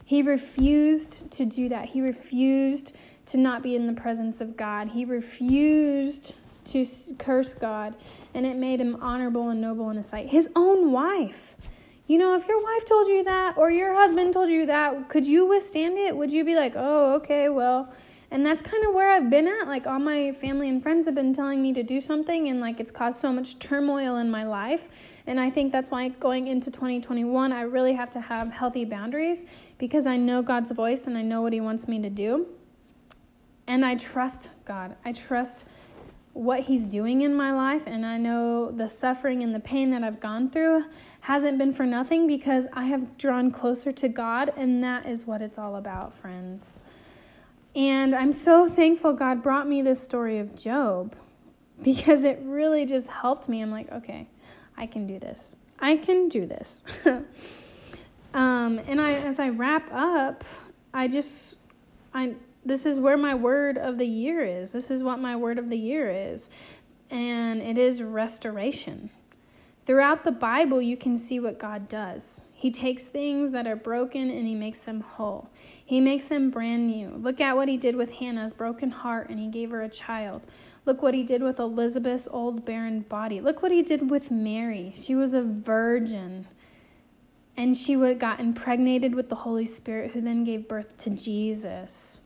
He 0.05 0.21
refused 0.21 1.31
to 1.31 1.45
do 1.45 1.69
that. 1.69 1.89
He 1.89 2.01
refused 2.01 2.95
to 3.27 3.37
not 3.37 3.63
be 3.63 3.75
in 3.75 3.87
the 3.87 3.93
presence 3.93 4.41
of 4.41 4.57
God. 4.57 4.89
He 4.89 5.05
refused 5.05 6.33
to 6.65 6.85
curse 7.17 7.55
God, 7.55 7.95
and 8.33 8.45
it 8.45 8.55
made 8.55 8.79
him 8.79 8.97
honorable 9.01 9.49
and 9.49 9.61
noble 9.61 9.89
in 9.89 9.97
his 9.97 10.07
sight. 10.07 10.29
His 10.29 10.49
own 10.55 10.91
wife. 10.91 11.55
You 12.05 12.17
know, 12.17 12.35
if 12.35 12.47
your 12.47 12.61
wife 12.61 12.85
told 12.85 13.07
you 13.07 13.23
that 13.23 13.57
or 13.57 13.71
your 13.71 13.93
husband 13.93 14.33
told 14.33 14.49
you 14.49 14.65
that, 14.65 15.07
could 15.07 15.25
you 15.25 15.45
withstand 15.47 15.97
it? 15.97 16.15
Would 16.15 16.31
you 16.31 16.43
be 16.43 16.55
like, 16.55 16.73
oh, 16.75 17.15
okay, 17.15 17.47
well, 17.47 17.93
and 18.33 18.43
that's 18.43 18.63
kind 18.63 18.83
of 18.83 18.95
where 18.95 19.11
I've 19.11 19.29
been 19.29 19.47
at. 19.47 19.67
Like, 19.67 19.85
all 19.85 19.99
my 19.99 20.31
family 20.31 20.67
and 20.67 20.81
friends 20.81 21.05
have 21.05 21.13
been 21.13 21.35
telling 21.35 21.61
me 21.61 21.71
to 21.73 21.83
do 21.83 22.01
something, 22.01 22.47
and 22.47 22.59
like, 22.59 22.79
it's 22.79 22.91
caused 22.91 23.19
so 23.19 23.31
much 23.31 23.59
turmoil 23.59 24.17
in 24.17 24.31
my 24.31 24.43
life. 24.43 24.85
And 25.27 25.39
I 25.39 25.51
think 25.51 25.71
that's 25.71 25.91
why 25.91 26.09
going 26.09 26.47
into 26.47 26.71
2021, 26.71 27.53
I 27.53 27.61
really 27.61 27.93
have 27.93 28.09
to 28.09 28.19
have 28.19 28.51
healthy 28.51 28.85
boundaries 28.85 29.45
because 29.77 30.07
I 30.07 30.17
know 30.17 30.41
God's 30.41 30.71
voice 30.71 31.05
and 31.05 31.15
I 31.15 31.21
know 31.21 31.43
what 31.43 31.53
He 31.53 31.61
wants 31.61 31.87
me 31.87 32.01
to 32.01 32.09
do. 32.09 32.47
And 33.67 33.85
I 33.85 33.93
trust 33.93 34.49
God. 34.65 34.95
I 35.05 35.11
trust 35.11 35.65
what 36.33 36.61
He's 36.61 36.87
doing 36.87 37.21
in 37.21 37.35
my 37.35 37.53
life, 37.53 37.83
and 37.85 38.03
I 38.03 38.17
know 38.17 38.71
the 38.71 38.87
suffering 38.87 39.43
and 39.43 39.53
the 39.53 39.59
pain 39.59 39.91
that 39.91 40.03
I've 40.03 40.19
gone 40.19 40.49
through 40.49 40.85
hasn't 41.21 41.59
been 41.59 41.71
for 41.71 41.85
nothing 41.85 42.25
because 42.25 42.65
I 42.73 42.85
have 42.85 43.15
drawn 43.15 43.51
closer 43.51 43.91
to 43.91 44.09
God, 44.09 44.51
and 44.57 44.83
that 44.83 45.05
is 45.05 45.27
what 45.27 45.43
it's 45.43 45.59
all 45.59 45.75
about, 45.75 46.17
friends. 46.17 46.79
And 47.75 48.13
I'm 48.13 48.33
so 48.33 48.69
thankful 48.69 49.13
God 49.13 49.41
brought 49.41 49.67
me 49.67 49.81
this 49.81 50.01
story 50.01 50.39
of 50.39 50.55
Job 50.55 51.15
because 51.81 52.23
it 52.23 52.39
really 52.43 52.85
just 52.85 53.09
helped 53.09 53.49
me. 53.49 53.61
I'm 53.61 53.71
like, 53.71 53.91
okay, 53.91 54.27
I 54.77 54.85
can 54.85 55.07
do 55.07 55.19
this. 55.19 55.55
I 55.79 55.97
can 55.97 56.29
do 56.29 56.45
this. 56.45 56.83
um, 58.33 58.79
and 58.87 59.01
I, 59.01 59.13
as 59.13 59.39
I 59.39 59.49
wrap 59.49 59.91
up, 59.91 60.43
I 60.93 61.07
just, 61.07 61.57
I, 62.13 62.35
this 62.63 62.85
is 62.85 62.99
where 62.99 63.17
my 63.17 63.35
word 63.35 63.77
of 63.77 63.97
the 63.97 64.05
year 64.05 64.43
is. 64.43 64.71
This 64.71 64.91
is 64.91 65.03
what 65.03 65.19
my 65.19 65.35
word 65.35 65.57
of 65.57 65.69
the 65.69 65.77
year 65.77 66.09
is. 66.09 66.49
And 67.09 67.61
it 67.61 67.77
is 67.77 68.01
restoration. 68.01 69.09
Throughout 69.85 70.23
the 70.23 70.31
Bible, 70.31 70.81
you 70.81 70.95
can 70.95 71.17
see 71.17 71.39
what 71.39 71.59
God 71.59 71.89
does. 71.89 72.39
He 72.63 72.71
takes 72.71 73.07
things 73.07 73.51
that 73.51 73.67
are 73.67 73.75
broken 73.75 74.29
and 74.29 74.47
he 74.47 74.55
makes 74.55 74.79
them 74.79 75.01
whole. 75.01 75.49
He 75.85 75.99
makes 75.99 76.29
them 76.29 76.49
brand 76.49 76.87
new. 76.87 77.09
Look 77.09 77.41
at 77.41 77.57
what 77.57 77.67
he 77.67 77.75
did 77.75 77.97
with 77.97 78.09
Hannah's 78.13 78.53
broken 78.53 78.89
heart 78.89 79.29
and 79.29 79.37
he 79.37 79.49
gave 79.49 79.71
her 79.71 79.81
a 79.81 79.89
child. 79.89 80.43
Look 80.85 81.01
what 81.01 81.13
he 81.13 81.23
did 81.23 81.43
with 81.43 81.59
Elizabeth's 81.59 82.25
old 82.31 82.63
barren 82.63 83.01
body. 83.01 83.41
Look 83.41 83.61
what 83.61 83.73
he 83.73 83.81
did 83.81 84.09
with 84.09 84.31
Mary. 84.31 84.93
She 84.95 85.13
was 85.13 85.33
a 85.33 85.41
virgin 85.43 86.47
and 87.57 87.75
she 87.75 87.95
got 88.15 88.39
impregnated 88.39 89.13
with 89.13 89.27
the 89.27 89.35
Holy 89.43 89.65
Spirit, 89.65 90.11
who 90.11 90.21
then 90.21 90.45
gave 90.45 90.69
birth 90.69 90.97
to 90.99 91.09
Jesus. 91.09 92.21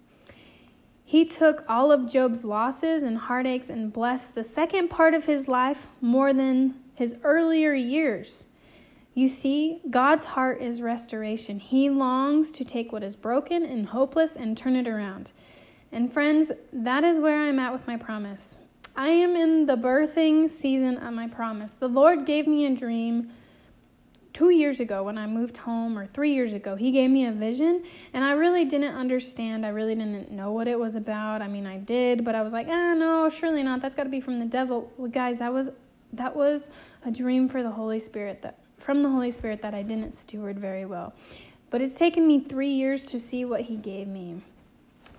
He 1.03 1.25
took 1.25 1.65
all 1.67 1.91
of 1.91 2.07
Job's 2.07 2.43
losses 2.43 3.01
and 3.01 3.17
heartaches 3.17 3.71
and 3.71 3.91
blessed 3.91 4.35
the 4.35 4.43
second 4.43 4.89
part 4.89 5.15
of 5.15 5.25
his 5.25 5.47
life 5.47 5.87
more 5.99 6.31
than 6.31 6.75
his 6.93 7.17
earlier 7.23 7.73
years. 7.73 8.45
You 9.17 9.29
see, 9.29 9.81
God's 9.89 10.27
heart 10.27 10.61
is 10.61 10.79
restoration. 10.79 11.57
He 11.57 11.89
longs 11.89 12.51
to 12.51 12.63
take 12.63 12.91
what 12.91 13.01
is 13.01 13.15
broken 13.15 13.63
and 13.63 13.87
hopeless 13.87 14.35
and 14.35 14.55
turn 14.55 14.75
it 14.75 14.87
around. 14.87 15.31
And 15.91 16.13
friends, 16.13 16.51
that 16.71 17.03
is 17.03 17.17
where 17.17 17.41
I'm 17.41 17.57
at 17.57 17.73
with 17.73 17.87
my 17.87 17.97
promise. 17.97 18.59
I 18.95 19.07
am 19.07 19.35
in 19.35 19.65
the 19.65 19.75
birthing 19.75 20.47
season 20.51 20.99
of 20.99 21.15
my 21.15 21.27
promise. 21.27 21.73
The 21.73 21.89
Lord 21.89 22.27
gave 22.27 22.45
me 22.45 22.67
a 22.67 22.75
dream 22.75 23.31
two 24.33 24.51
years 24.51 24.79
ago 24.79 25.01
when 25.01 25.17
I 25.17 25.25
moved 25.25 25.57
home, 25.57 25.97
or 25.97 26.05
three 26.05 26.35
years 26.35 26.53
ago. 26.53 26.75
He 26.75 26.91
gave 26.91 27.09
me 27.09 27.25
a 27.25 27.31
vision, 27.31 27.85
and 28.13 28.23
I 28.23 28.33
really 28.33 28.65
didn't 28.65 28.93
understand. 28.93 29.65
I 29.65 29.69
really 29.69 29.95
didn't 29.95 30.29
know 30.29 30.51
what 30.51 30.67
it 30.67 30.77
was 30.77 30.93
about. 30.93 31.41
I 31.41 31.47
mean, 31.47 31.65
I 31.65 31.79
did, 31.79 32.23
but 32.23 32.35
I 32.35 32.43
was 32.43 32.53
like, 32.53 32.67
eh, 32.67 32.93
no, 32.93 33.29
surely 33.29 33.63
not. 33.63 33.81
That's 33.81 33.95
got 33.95 34.03
to 34.03 34.09
be 34.09 34.21
from 34.21 34.37
the 34.37 34.45
devil. 34.45 34.93
Well, 34.95 35.09
guys, 35.09 35.39
that 35.39 35.51
was 35.51 35.71
that 36.13 36.35
was 36.35 36.69
a 37.03 37.09
dream 37.09 37.49
for 37.49 37.63
the 37.63 37.71
Holy 37.71 37.97
Spirit 37.97 38.43
that 38.43 38.59
from 38.87 39.03
the 39.03 39.09
Holy 39.09 39.31
Spirit 39.31 39.61
that 39.63 39.73
I 39.73 39.83
didn't 39.83 40.13
steward 40.13 40.57
very 40.57 40.85
well. 40.85 41.13
But 41.69 41.81
it's 41.81 41.95
taken 41.95 42.25
me 42.25 42.39
three 42.39 42.69
years 42.69 43.03
to 43.03 43.19
see 43.19 43.43
what 43.43 43.59
He 43.59 43.75
gave 43.75 44.07
me. 44.07 44.41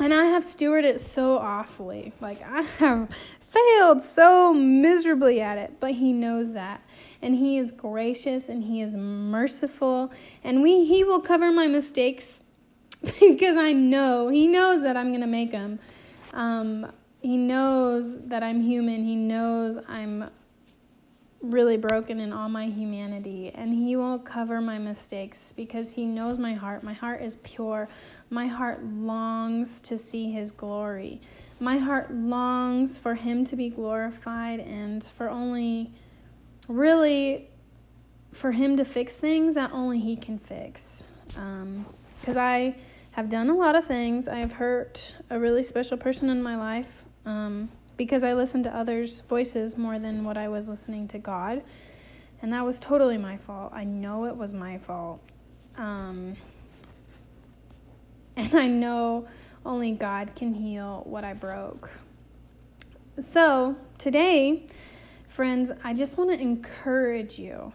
And 0.01 0.15
I 0.15 0.25
have 0.25 0.43
stewarded 0.43 0.85
it 0.85 1.01
so 1.01 1.37
awfully. 1.37 2.15
Like, 2.19 2.43
I 2.43 2.63
have 2.63 3.11
failed 3.47 4.01
so 4.01 4.55
miserably 4.55 5.43
at 5.43 5.59
it, 5.59 5.75
but 5.81 5.91
He 5.91 6.15
knows 6.15 6.55
that. 6.55 6.81
And 7.21 7.35
He 7.35 7.59
is 7.59 7.71
gracious 7.71 8.49
and 8.49 8.65
He 8.65 8.81
is 8.81 8.97
merciful. 8.97 10.13
And 10.43 10.63
we, 10.63 10.87
He 10.87 11.05
will 11.05 11.21
cover 11.21 11.53
my 11.53 11.67
mistakes 11.67 12.41
because 13.21 13.59
I 13.59 13.73
know, 13.75 14.29
He 14.29 14.47
knows 14.47 14.83
that 14.83 14.97
I'm 14.97 15.11
going 15.11 15.21
to 15.21 15.27
make 15.27 15.51
them. 15.51 15.79
Um, 16.33 16.91
he 17.21 17.37
knows 17.37 18.17
that 18.29 18.43
I'm 18.43 18.61
human. 18.61 19.05
He 19.05 19.17
knows 19.17 19.77
I'm 19.89 20.31
really 21.41 21.77
broken 21.77 22.19
in 22.21 22.33
all 22.33 22.49
my 22.49 22.67
humanity, 22.67 23.53
and 23.55 23.73
He 23.73 23.97
will 23.97 24.19
cover 24.19 24.61
my 24.61 24.79
mistakes 24.79 25.53
because 25.57 25.93
He 25.93 26.05
knows 26.05 26.39
my 26.39 26.55
heart. 26.55 26.83
My 26.83 26.93
heart 26.93 27.23
is 27.23 27.37
pure. 27.37 27.89
My 28.31 28.47
heart 28.47 28.85
longs 28.85 29.81
to 29.83 29.97
see 29.97 30.33
His 30.33 30.51
glory. 30.51 31.21
My 31.61 31.79
heart 31.79 32.13
longs 32.13 32.97
for 32.97 33.15
Him 33.15 33.45
to 33.47 33.57
be 33.57 33.69
glorified 33.69 34.61
and 34.61 35.05
for 35.05 35.29
only, 35.29 35.93
really, 36.69 37.49
for 38.33 38.53
Him 38.53 38.77
to 38.77 38.85
fix 38.85 39.17
things 39.19 39.55
that 39.55 39.71
only 39.73 40.01
He 40.01 40.17
can 40.17 40.39
fix. 40.39 41.05
Because 41.29 42.37
um, 42.37 42.43
I 42.43 42.77
have 43.13 43.29
done 43.29 43.49
a 43.49 43.55
lot 43.55 43.75
of 43.75 43.85
things. 43.85 44.29
I 44.29 44.39
have 44.39 44.55
hurt 44.55 45.17
a 45.31 45.39
really 45.39 45.63
special 45.63 45.97
person 45.97 46.29
in 46.31 46.43
my 46.43 46.57
life. 46.57 47.05
Um, 47.25 47.69
because 47.99 48.25
I 48.25 48.33
listened 48.33 48.65
to 48.65 48.75
others' 48.75 49.21
voices 49.29 49.77
more 49.77 49.99
than 49.99 50.25
what 50.25 50.39
I 50.39 50.49
was 50.49 50.69
listening 50.69 51.09
to 51.09 51.19
God. 51.19 51.63
And 52.41 52.53
that 52.53 52.65
was 52.65 52.79
totally 52.79 53.19
my 53.19 53.37
fault. 53.37 53.73
I 53.75 53.85
know 53.85 54.25
it 54.25 54.37
was 54.37 54.55
my 54.55 54.79
fault. 54.79 55.21
Um, 55.77 56.37
and 58.37 58.55
I 58.55 58.69
know 58.69 59.29
only 59.67 59.93
God 59.93 60.35
can 60.37 60.55
heal 60.55 61.03
what 61.05 61.25
I 61.25 61.35
broke. 61.35 61.91
So, 63.19 63.77
today, 63.99 64.67
friends, 65.27 65.73
I 65.83 65.93
just 65.93 66.17
want 66.17 66.31
to 66.31 66.41
encourage 66.41 67.37
you 67.37 67.73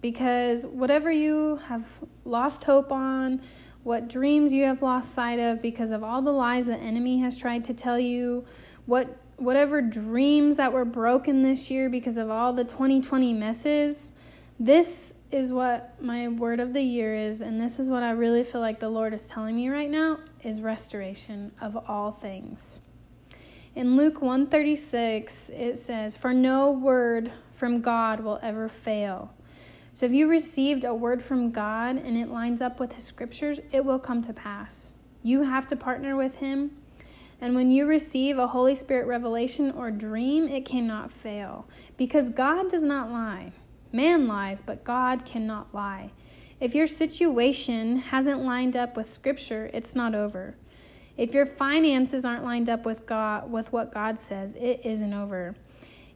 because 0.00 0.66
whatever 0.66 1.10
you 1.10 1.60
have 1.66 1.88
lost 2.24 2.62
hope 2.62 2.92
on, 2.92 3.42
what 3.82 4.06
dreams 4.06 4.52
you 4.52 4.64
have 4.64 4.82
lost 4.82 5.12
sight 5.12 5.40
of 5.40 5.60
because 5.60 5.90
of 5.90 6.04
all 6.04 6.22
the 6.22 6.32
lies 6.32 6.66
the 6.66 6.76
enemy 6.76 7.18
has 7.18 7.36
tried 7.36 7.64
to 7.64 7.74
tell 7.74 7.98
you, 7.98 8.44
what 8.86 9.18
whatever 9.36 9.82
dreams 9.82 10.56
that 10.56 10.72
were 10.72 10.84
broken 10.84 11.42
this 11.42 11.70
year 11.70 11.88
because 11.88 12.16
of 12.16 12.30
all 12.30 12.52
the 12.52 12.64
2020 12.64 13.32
messes, 13.32 14.12
this 14.58 15.14
is 15.32 15.52
what 15.52 16.00
my 16.00 16.28
word 16.28 16.60
of 16.60 16.72
the 16.72 16.82
year 16.82 17.14
is 17.14 17.40
and 17.40 17.60
this 17.60 17.78
is 17.78 17.88
what 17.88 18.02
I 18.02 18.10
really 18.10 18.44
feel 18.44 18.60
like 18.60 18.78
the 18.78 18.88
Lord 18.88 19.12
is 19.12 19.26
telling 19.26 19.56
me 19.56 19.68
right 19.68 19.90
now 19.90 20.20
is 20.42 20.60
restoration 20.60 21.52
of 21.60 21.76
all 21.88 22.12
things. 22.12 22.80
In 23.74 23.96
Luke 23.96 24.22
136 24.22 25.50
it 25.50 25.76
says, 25.76 26.16
"For 26.16 26.32
no 26.32 26.70
word 26.70 27.32
from 27.52 27.80
God 27.80 28.20
will 28.20 28.38
ever 28.42 28.68
fail." 28.68 29.34
So 29.92 30.06
if 30.06 30.12
you 30.12 30.28
received 30.28 30.84
a 30.84 30.94
word 30.94 31.22
from 31.22 31.50
God 31.50 31.96
and 31.96 32.16
it 32.16 32.28
lines 32.28 32.62
up 32.62 32.78
with 32.78 32.94
his 32.94 33.04
scriptures, 33.04 33.60
it 33.72 33.84
will 33.84 33.98
come 33.98 34.22
to 34.22 34.32
pass. 34.32 34.94
You 35.22 35.42
have 35.42 35.66
to 35.68 35.76
partner 35.76 36.16
with 36.16 36.36
him 36.36 36.76
and 37.40 37.54
when 37.54 37.70
you 37.70 37.86
receive 37.86 38.38
a 38.38 38.48
Holy 38.48 38.74
Spirit 38.74 39.06
revelation 39.06 39.70
or 39.70 39.90
dream, 39.90 40.48
it 40.48 40.64
cannot 40.64 41.12
fail 41.12 41.68
because 41.96 42.30
God 42.30 42.70
does 42.70 42.82
not 42.82 43.10
lie. 43.10 43.52
Man 43.92 44.26
lies, 44.26 44.62
but 44.62 44.84
God 44.84 45.24
cannot 45.24 45.74
lie. 45.74 46.10
If 46.60 46.74
your 46.74 46.86
situation 46.86 47.98
hasn't 47.98 48.42
lined 48.42 48.76
up 48.76 48.96
with 48.96 49.08
scripture, 49.08 49.70
it's 49.72 49.94
not 49.94 50.14
over. 50.14 50.56
If 51.16 51.32
your 51.32 51.46
finances 51.46 52.24
aren't 52.24 52.44
lined 52.44 52.68
up 52.68 52.84
with 52.84 53.06
God 53.06 53.50
with 53.50 53.72
what 53.72 53.92
God 53.92 54.18
says, 54.18 54.54
it 54.56 54.80
isn't 54.84 55.12
over. 55.12 55.54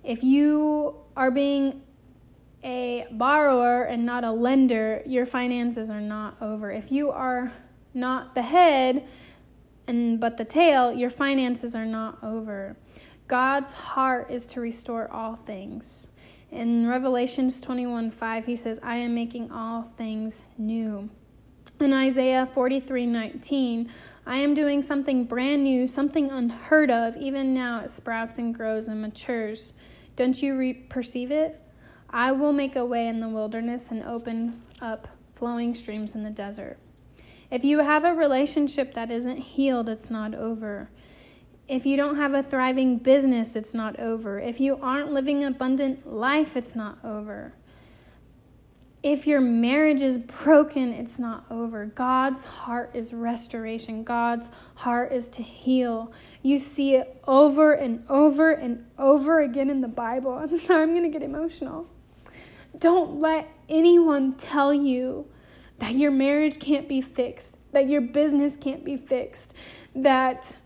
If 0.02 0.24
you 0.24 0.96
are 1.16 1.30
being 1.30 1.82
a 2.64 3.06
borrower 3.12 3.84
and 3.84 4.04
not 4.04 4.24
a 4.24 4.32
lender, 4.32 5.02
your 5.06 5.26
finances 5.26 5.90
are 5.90 6.00
not 6.00 6.40
over. 6.40 6.70
If 6.72 6.90
you 6.90 7.10
are 7.10 7.52
not 7.94 8.34
the 8.34 8.42
head 8.42 9.06
and 9.88 10.20
but 10.20 10.36
the 10.36 10.44
tail, 10.44 10.92
your 10.92 11.10
finances 11.10 11.74
are 11.74 11.86
not 11.86 12.22
over. 12.22 12.76
God's 13.26 13.72
heart 13.72 14.30
is 14.30 14.46
to 14.48 14.60
restore 14.60 15.10
all 15.10 15.34
things. 15.34 16.06
In 16.50 16.86
Revelations 16.86 17.60
21 17.60 18.10
5, 18.10 18.46
he 18.46 18.54
says, 18.54 18.78
I 18.82 18.96
am 18.96 19.14
making 19.14 19.50
all 19.50 19.82
things 19.82 20.44
new. 20.56 21.10
In 21.80 21.92
Isaiah 21.92 22.46
43 22.46 23.06
19, 23.06 23.90
I 24.26 24.36
am 24.36 24.54
doing 24.54 24.82
something 24.82 25.24
brand 25.24 25.64
new, 25.64 25.88
something 25.88 26.30
unheard 26.30 26.90
of. 26.90 27.16
Even 27.16 27.54
now 27.54 27.80
it 27.80 27.90
sprouts 27.90 28.38
and 28.38 28.54
grows 28.54 28.88
and 28.88 29.00
matures. 29.00 29.72
Don't 30.16 30.42
you 30.42 30.56
re- 30.56 30.74
perceive 30.74 31.30
it? 31.30 31.60
I 32.10 32.32
will 32.32 32.52
make 32.52 32.76
a 32.76 32.84
way 32.84 33.06
in 33.06 33.20
the 33.20 33.28
wilderness 33.28 33.90
and 33.90 34.02
open 34.02 34.62
up 34.80 35.08
flowing 35.34 35.74
streams 35.74 36.14
in 36.14 36.24
the 36.24 36.30
desert. 36.30 36.78
If 37.50 37.64
you 37.64 37.78
have 37.78 38.04
a 38.04 38.14
relationship 38.14 38.94
that 38.94 39.10
isn't 39.10 39.38
healed, 39.38 39.88
it's 39.88 40.10
not 40.10 40.34
over. 40.34 40.90
If 41.66 41.86
you 41.86 41.96
don't 41.96 42.16
have 42.16 42.34
a 42.34 42.42
thriving 42.42 42.98
business, 42.98 43.56
it's 43.56 43.74
not 43.74 43.98
over. 43.98 44.38
If 44.38 44.60
you 44.60 44.78
aren't 44.80 45.12
living 45.12 45.42
an 45.42 45.52
abundant 45.52 46.10
life, 46.10 46.56
it's 46.56 46.74
not 46.74 46.98
over. 47.04 47.54
If 49.02 49.26
your 49.26 49.40
marriage 49.40 50.02
is 50.02 50.18
broken, 50.18 50.92
it's 50.92 51.18
not 51.18 51.44
over. 51.50 51.86
God's 51.86 52.44
heart 52.44 52.90
is 52.94 53.12
restoration. 53.12 54.02
God's 54.02 54.50
heart 54.74 55.12
is 55.12 55.28
to 55.30 55.42
heal. 55.42 56.12
You 56.42 56.58
see 56.58 56.96
it 56.96 57.22
over 57.26 57.74
and 57.74 58.04
over 58.08 58.50
and 58.50 58.84
over 58.98 59.40
again 59.40 59.70
in 59.70 59.80
the 59.80 59.88
Bible. 59.88 60.32
I'm 60.42 60.58
sorry, 60.58 60.82
I'm 60.82 60.90
going 60.90 61.04
to 61.04 61.16
get 61.16 61.22
emotional. 61.22 61.86
Don't 62.78 63.20
let 63.20 63.48
anyone 63.68 64.34
tell 64.34 64.74
you 64.74 65.26
that 65.78 65.94
your 65.94 66.10
marriage 66.10 66.58
can't 66.58 66.88
be 66.88 67.00
fixed, 67.00 67.58
that 67.72 67.88
your 67.88 68.00
business 68.00 68.56
can't 68.56 68.84
be 68.84 68.96
fixed, 68.96 69.54
that 69.94 70.56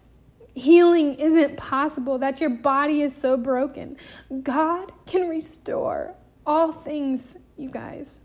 healing 0.55 1.15
isn't 1.15 1.57
possible, 1.57 2.19
that 2.19 2.41
your 2.41 2.51
body 2.51 3.03
is 3.03 3.15
so 3.15 3.37
broken. 3.37 3.97
God 4.43 4.93
can 5.07 5.29
restore 5.29 6.15
all 6.47 6.73
things, 6.73 7.37
you 7.57 7.71
guys. 7.71 8.21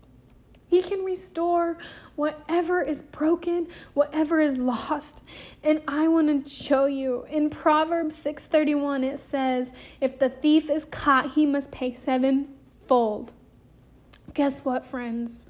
He 0.66 0.82
can 0.82 1.02
restore 1.04 1.78
whatever 2.14 2.82
is 2.82 3.00
broken, 3.00 3.68
whatever 3.94 4.38
is 4.38 4.58
lost. 4.58 5.22
And 5.62 5.80
I 5.88 6.08
want 6.08 6.46
to 6.46 6.50
show 6.50 6.84
you 6.84 7.24
in 7.30 7.48
Proverbs 7.48 8.16
6:31 8.16 9.02
it 9.02 9.18
says, 9.18 9.72
"If 10.00 10.18
the 10.18 10.28
thief 10.28 10.68
is 10.68 10.84
caught, 10.84 11.32
he 11.32 11.46
must 11.46 11.70
pay 11.70 11.94
sevenfold." 11.94 13.32
Guess 14.34 14.64
what, 14.64 14.84
friends? 14.84 15.46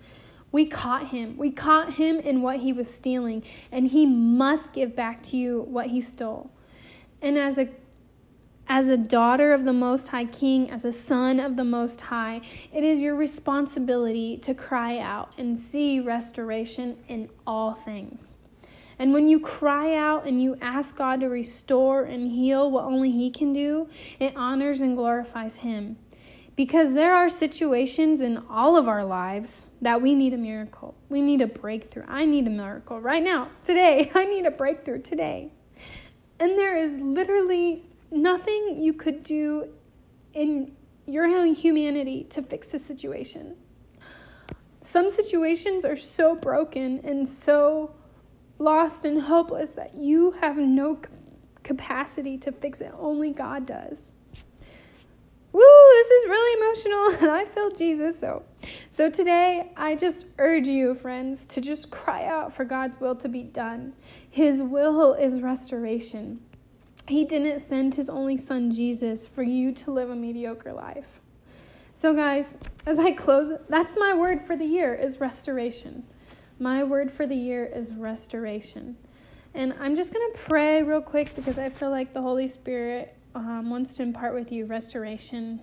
We 0.51 0.67
caught 0.67 1.09
him. 1.09 1.37
We 1.37 1.51
caught 1.51 1.95
him 1.95 2.19
in 2.19 2.43
what 2.43 2.61
he 2.61 2.73
was 2.73 2.93
stealing, 2.93 3.43
and 3.71 3.89
he 3.89 4.07
must 4.07 4.73
give 4.73 4.97
back 4.97 5.23
to 5.25 5.37
you 5.37 5.63
what 5.69 5.89
he 5.89 6.01
stole. 6.01 6.51
And 7.21 7.37
as 7.37 7.59
a 7.59 7.69
as 8.71 8.91
a 8.91 8.99
daughter 8.99 9.55
of 9.55 9.65
the 9.65 9.73
Most 9.73 10.09
High 10.09 10.27
King, 10.27 10.71
as 10.71 10.85
a 10.85 10.93
son 10.93 11.41
of 11.41 11.57
the 11.57 11.65
Most 11.65 12.03
High, 12.03 12.43
it 12.71 12.85
is 12.85 13.01
your 13.01 13.17
responsibility 13.17 14.37
to 14.39 14.53
cry 14.53 14.99
out 14.99 15.33
and 15.39 15.59
see 15.59 16.01
restoration 16.01 16.99
in 17.09 17.31
all 17.47 17.73
things. 17.73 18.37
And 18.99 19.15
when 19.15 19.27
you 19.27 19.41
cry 19.41 19.95
out 19.97 20.27
and 20.27 20.43
you 20.43 20.59
ask 20.61 20.97
God 20.97 21.21
to 21.21 21.29
restore 21.29 22.05
and 22.05 22.31
heal 22.31 22.71
what 22.71 22.85
only 22.85 23.11
He 23.11 23.31
can 23.31 23.55
do, 23.55 23.89
it 24.19 24.37
honors 24.37 24.83
and 24.83 24.97
glorifies 24.97 25.59
Him. 25.59 25.97
Because 26.59 26.95
there 26.95 27.15
are 27.15 27.29
situations 27.29 28.21
in 28.21 28.43
all 28.51 28.77
of 28.77 28.89
our 28.89 29.05
lives 29.05 29.67
that 29.81 30.03
we 30.03 30.13
need 30.13 30.35
a 30.35 30.37
miracle. 30.37 30.97
We 31.09 31.23
need 31.23 31.41
a 31.41 31.47
breakthrough. 31.47 32.03
I 32.09 32.25
need 32.25 32.49
a 32.49 32.51
miracle 32.51 33.01
right 33.01 33.23
now, 33.23 33.51
today. 33.65 34.11
I 34.17 34.25
need 34.25 34.45
a 34.45 34.51
breakthrough 34.51 35.03
today. 35.03 35.53
And 36.41 36.59
there 36.59 36.77
is 36.77 36.95
literally 36.95 37.85
nothing 38.11 38.81
you 38.83 38.93
could 38.93 39.23
do 39.23 39.69
in 40.35 40.73
your 41.07 41.27
own 41.27 41.55
humanity 41.55 42.25
to 42.31 42.43
fix 42.43 42.73
the 42.73 42.81
situation. 42.81 43.55
Some 44.83 45.13
situations 45.13 45.85
are 45.85 45.95
so 45.95 46.35
broken 46.35 46.99
and 47.05 47.29
so 47.29 47.95
lost 48.59 49.05
and 49.05 49.23
hopeless 49.23 49.75
that 49.75 49.95
you 49.95 50.33
have 50.41 50.57
no 50.57 51.03
capacity 51.63 52.37
to 52.39 52.51
fix 52.51 52.81
it. 52.81 52.93
Only 52.99 53.31
God 53.31 53.65
does. 53.65 54.13
Woo, 55.53 55.61
this 55.61 56.11
is 56.11 56.29
really 56.29 56.63
emotional 56.63 57.09
and 57.23 57.31
I 57.31 57.45
feel 57.45 57.71
Jesus 57.71 58.19
so. 58.19 58.45
So 58.91 59.11
today 59.11 59.73
I 59.77 59.95
just 59.95 60.27
urge 60.39 60.67
you 60.67 60.95
friends 60.95 61.47
to 61.47 61.61
just 61.61 61.91
cry 61.91 62.25
out 62.27 62.53
for 62.53 62.65
God's 62.65 63.01
will 63.01 63.17
to 63.17 63.29
be 63.29 63.43
done. 63.43 63.95
His 64.31 64.61
will 64.61 65.15
is 65.15 65.41
restoration. 65.41 66.41
He 67.07 67.25
didn't 67.25 67.61
send 67.61 67.95
his 67.95 68.11
only 68.11 68.37
son 68.37 68.71
Jesus 68.71 69.27
for 69.27 69.43
you 69.43 69.73
to 69.73 69.91
live 69.91 70.11
a 70.11 70.15
mediocre 70.15 70.73
life. 70.73 71.21
So 71.95 72.15
guys, 72.15 72.55
as 72.87 72.99
I 72.99 73.11
close, 73.13 73.59
that's 73.69 73.97
my 73.97 74.15
word 74.15 74.47
for 74.47 74.55
the 74.55 74.67
year 74.67 74.95
is 74.95 75.19
restoration. 75.19 76.05
My 76.61 76.85
word 76.85 77.11
for 77.11 77.27
the 77.27 77.35
year 77.35 77.65
is 77.65 77.93
restoration. 77.93 78.97
And 79.55 79.75
I'm 79.81 79.97
just 79.97 80.13
going 80.13 80.33
to 80.33 80.39
pray 80.39 80.83
real 80.83 81.01
quick 81.01 81.35
because 81.35 81.59
I 81.59 81.71
feel 81.71 81.91
like 81.91 82.13
the 82.13 82.23
Holy 82.23 82.47
Spirit 82.47 83.18
um, 83.39 83.71
wants 83.71 83.95
to 83.95 84.03
impart 84.03 84.35
with 84.35 84.53
you 84.53 84.67
restoration 84.67 85.61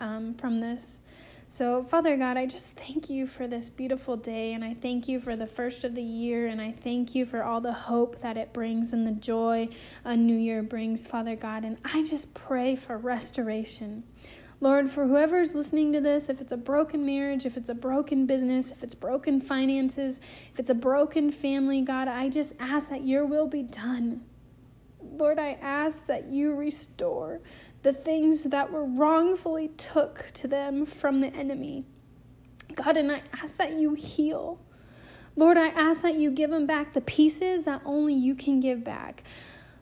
um, 0.00 0.34
from 0.34 0.58
this. 0.58 1.02
So, 1.48 1.82
Father 1.82 2.16
God, 2.16 2.36
I 2.36 2.46
just 2.46 2.76
thank 2.76 3.10
you 3.10 3.26
for 3.26 3.48
this 3.48 3.70
beautiful 3.70 4.16
day, 4.16 4.52
and 4.52 4.64
I 4.64 4.74
thank 4.74 5.08
you 5.08 5.18
for 5.18 5.34
the 5.34 5.48
first 5.48 5.82
of 5.82 5.96
the 5.96 6.02
year, 6.02 6.46
and 6.46 6.60
I 6.60 6.70
thank 6.70 7.12
you 7.14 7.26
for 7.26 7.42
all 7.42 7.60
the 7.60 7.72
hope 7.72 8.20
that 8.20 8.36
it 8.36 8.52
brings 8.52 8.92
and 8.92 9.04
the 9.04 9.10
joy 9.12 9.68
a 10.04 10.16
new 10.16 10.36
year 10.36 10.62
brings, 10.62 11.06
Father 11.06 11.34
God. 11.34 11.64
And 11.64 11.78
I 11.84 12.04
just 12.04 12.34
pray 12.34 12.76
for 12.76 12.96
restoration. 12.96 14.04
Lord, 14.60 14.90
for 14.90 15.06
whoever's 15.06 15.54
listening 15.54 15.92
to 15.94 16.00
this, 16.00 16.28
if 16.28 16.40
it's 16.40 16.52
a 16.52 16.56
broken 16.56 17.04
marriage, 17.04 17.46
if 17.46 17.56
it's 17.56 17.70
a 17.70 17.74
broken 17.74 18.26
business, 18.26 18.70
if 18.70 18.84
it's 18.84 18.94
broken 18.94 19.40
finances, 19.40 20.20
if 20.52 20.60
it's 20.60 20.70
a 20.70 20.74
broken 20.74 21.32
family, 21.32 21.80
God, 21.80 22.06
I 22.06 22.28
just 22.28 22.52
ask 22.60 22.90
that 22.90 23.02
your 23.02 23.24
will 23.24 23.48
be 23.48 23.62
done. 23.62 24.20
Lord, 25.20 25.38
I 25.38 25.58
ask 25.60 26.06
that 26.06 26.30
you 26.30 26.54
restore 26.54 27.40
the 27.82 27.92
things 27.92 28.44
that 28.44 28.72
were 28.72 28.84
wrongfully 28.84 29.68
took 29.68 30.30
to 30.34 30.48
them 30.48 30.86
from 30.86 31.20
the 31.20 31.28
enemy. 31.28 31.84
God, 32.74 32.96
and 32.96 33.12
I 33.12 33.22
ask 33.42 33.58
that 33.58 33.74
you 33.74 33.92
heal. 33.94 34.58
Lord, 35.36 35.58
I 35.58 35.68
ask 35.68 36.00
that 36.02 36.14
you 36.14 36.30
give 36.30 36.50
them 36.50 36.66
back 36.66 36.94
the 36.94 37.02
pieces 37.02 37.64
that 37.64 37.82
only 37.84 38.14
you 38.14 38.34
can 38.34 38.60
give 38.60 38.82
back. 38.82 39.22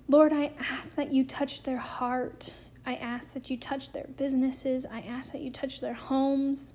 Lord, 0.09 0.33
I 0.33 0.53
ask 0.59 0.97
that 0.97 1.13
you 1.13 1.25
touch 1.25 1.63
their 1.63 1.79
heart. 1.79 2.53
I 2.85 2.97
ask 2.97 3.33
that 3.35 3.49
you 3.49 3.57
touch 3.57 3.93
their 3.93 4.07
businesses. 4.17 4.87
I 4.87 5.01
ask 5.01 5.33
that 5.33 5.41
you 5.41 5.53
touch 5.53 5.81
their 5.81 5.95
homes. 5.95 6.75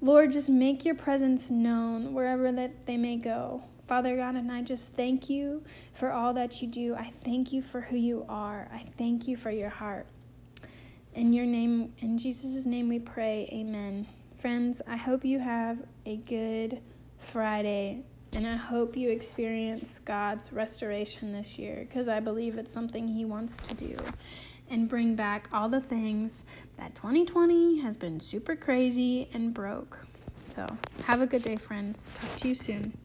Lord, 0.00 0.32
just 0.32 0.48
make 0.48 0.84
your 0.84 0.94
presence 0.94 1.50
known 1.50 2.12
wherever 2.12 2.50
that 2.50 2.86
they 2.86 2.96
may 2.96 3.16
go. 3.16 3.62
Father 3.90 4.14
God, 4.14 4.36
and 4.36 4.52
I 4.52 4.62
just 4.62 4.92
thank 4.92 5.28
you 5.28 5.64
for 5.94 6.12
all 6.12 6.32
that 6.34 6.62
you 6.62 6.68
do. 6.68 6.94
I 6.94 7.10
thank 7.24 7.52
you 7.52 7.60
for 7.60 7.80
who 7.80 7.96
you 7.96 8.24
are. 8.28 8.68
I 8.72 8.84
thank 8.96 9.26
you 9.26 9.36
for 9.36 9.50
your 9.50 9.68
heart. 9.68 10.06
In 11.12 11.32
your 11.32 11.44
name, 11.44 11.92
in 11.98 12.16
Jesus' 12.16 12.66
name 12.66 12.88
we 12.88 13.00
pray, 13.00 13.48
amen. 13.52 14.06
Friends, 14.38 14.80
I 14.86 14.96
hope 14.96 15.24
you 15.24 15.40
have 15.40 15.78
a 16.06 16.18
good 16.18 16.80
Friday 17.18 18.04
and 18.32 18.46
I 18.46 18.54
hope 18.54 18.96
you 18.96 19.10
experience 19.10 19.98
God's 19.98 20.52
restoration 20.52 21.32
this 21.32 21.58
year 21.58 21.84
because 21.88 22.06
I 22.06 22.20
believe 22.20 22.58
it's 22.58 22.70
something 22.70 23.08
He 23.08 23.24
wants 23.24 23.56
to 23.56 23.74
do 23.74 23.96
and 24.70 24.88
bring 24.88 25.16
back 25.16 25.48
all 25.52 25.68
the 25.68 25.80
things 25.80 26.44
that 26.76 26.94
2020 26.94 27.80
has 27.80 27.96
been 27.96 28.20
super 28.20 28.54
crazy 28.54 29.28
and 29.34 29.52
broke. 29.52 30.06
So, 30.54 30.76
have 31.06 31.20
a 31.20 31.26
good 31.26 31.42
day, 31.42 31.56
friends. 31.56 32.12
Talk 32.12 32.36
to 32.36 32.48
you 32.48 32.54
soon. 32.54 32.96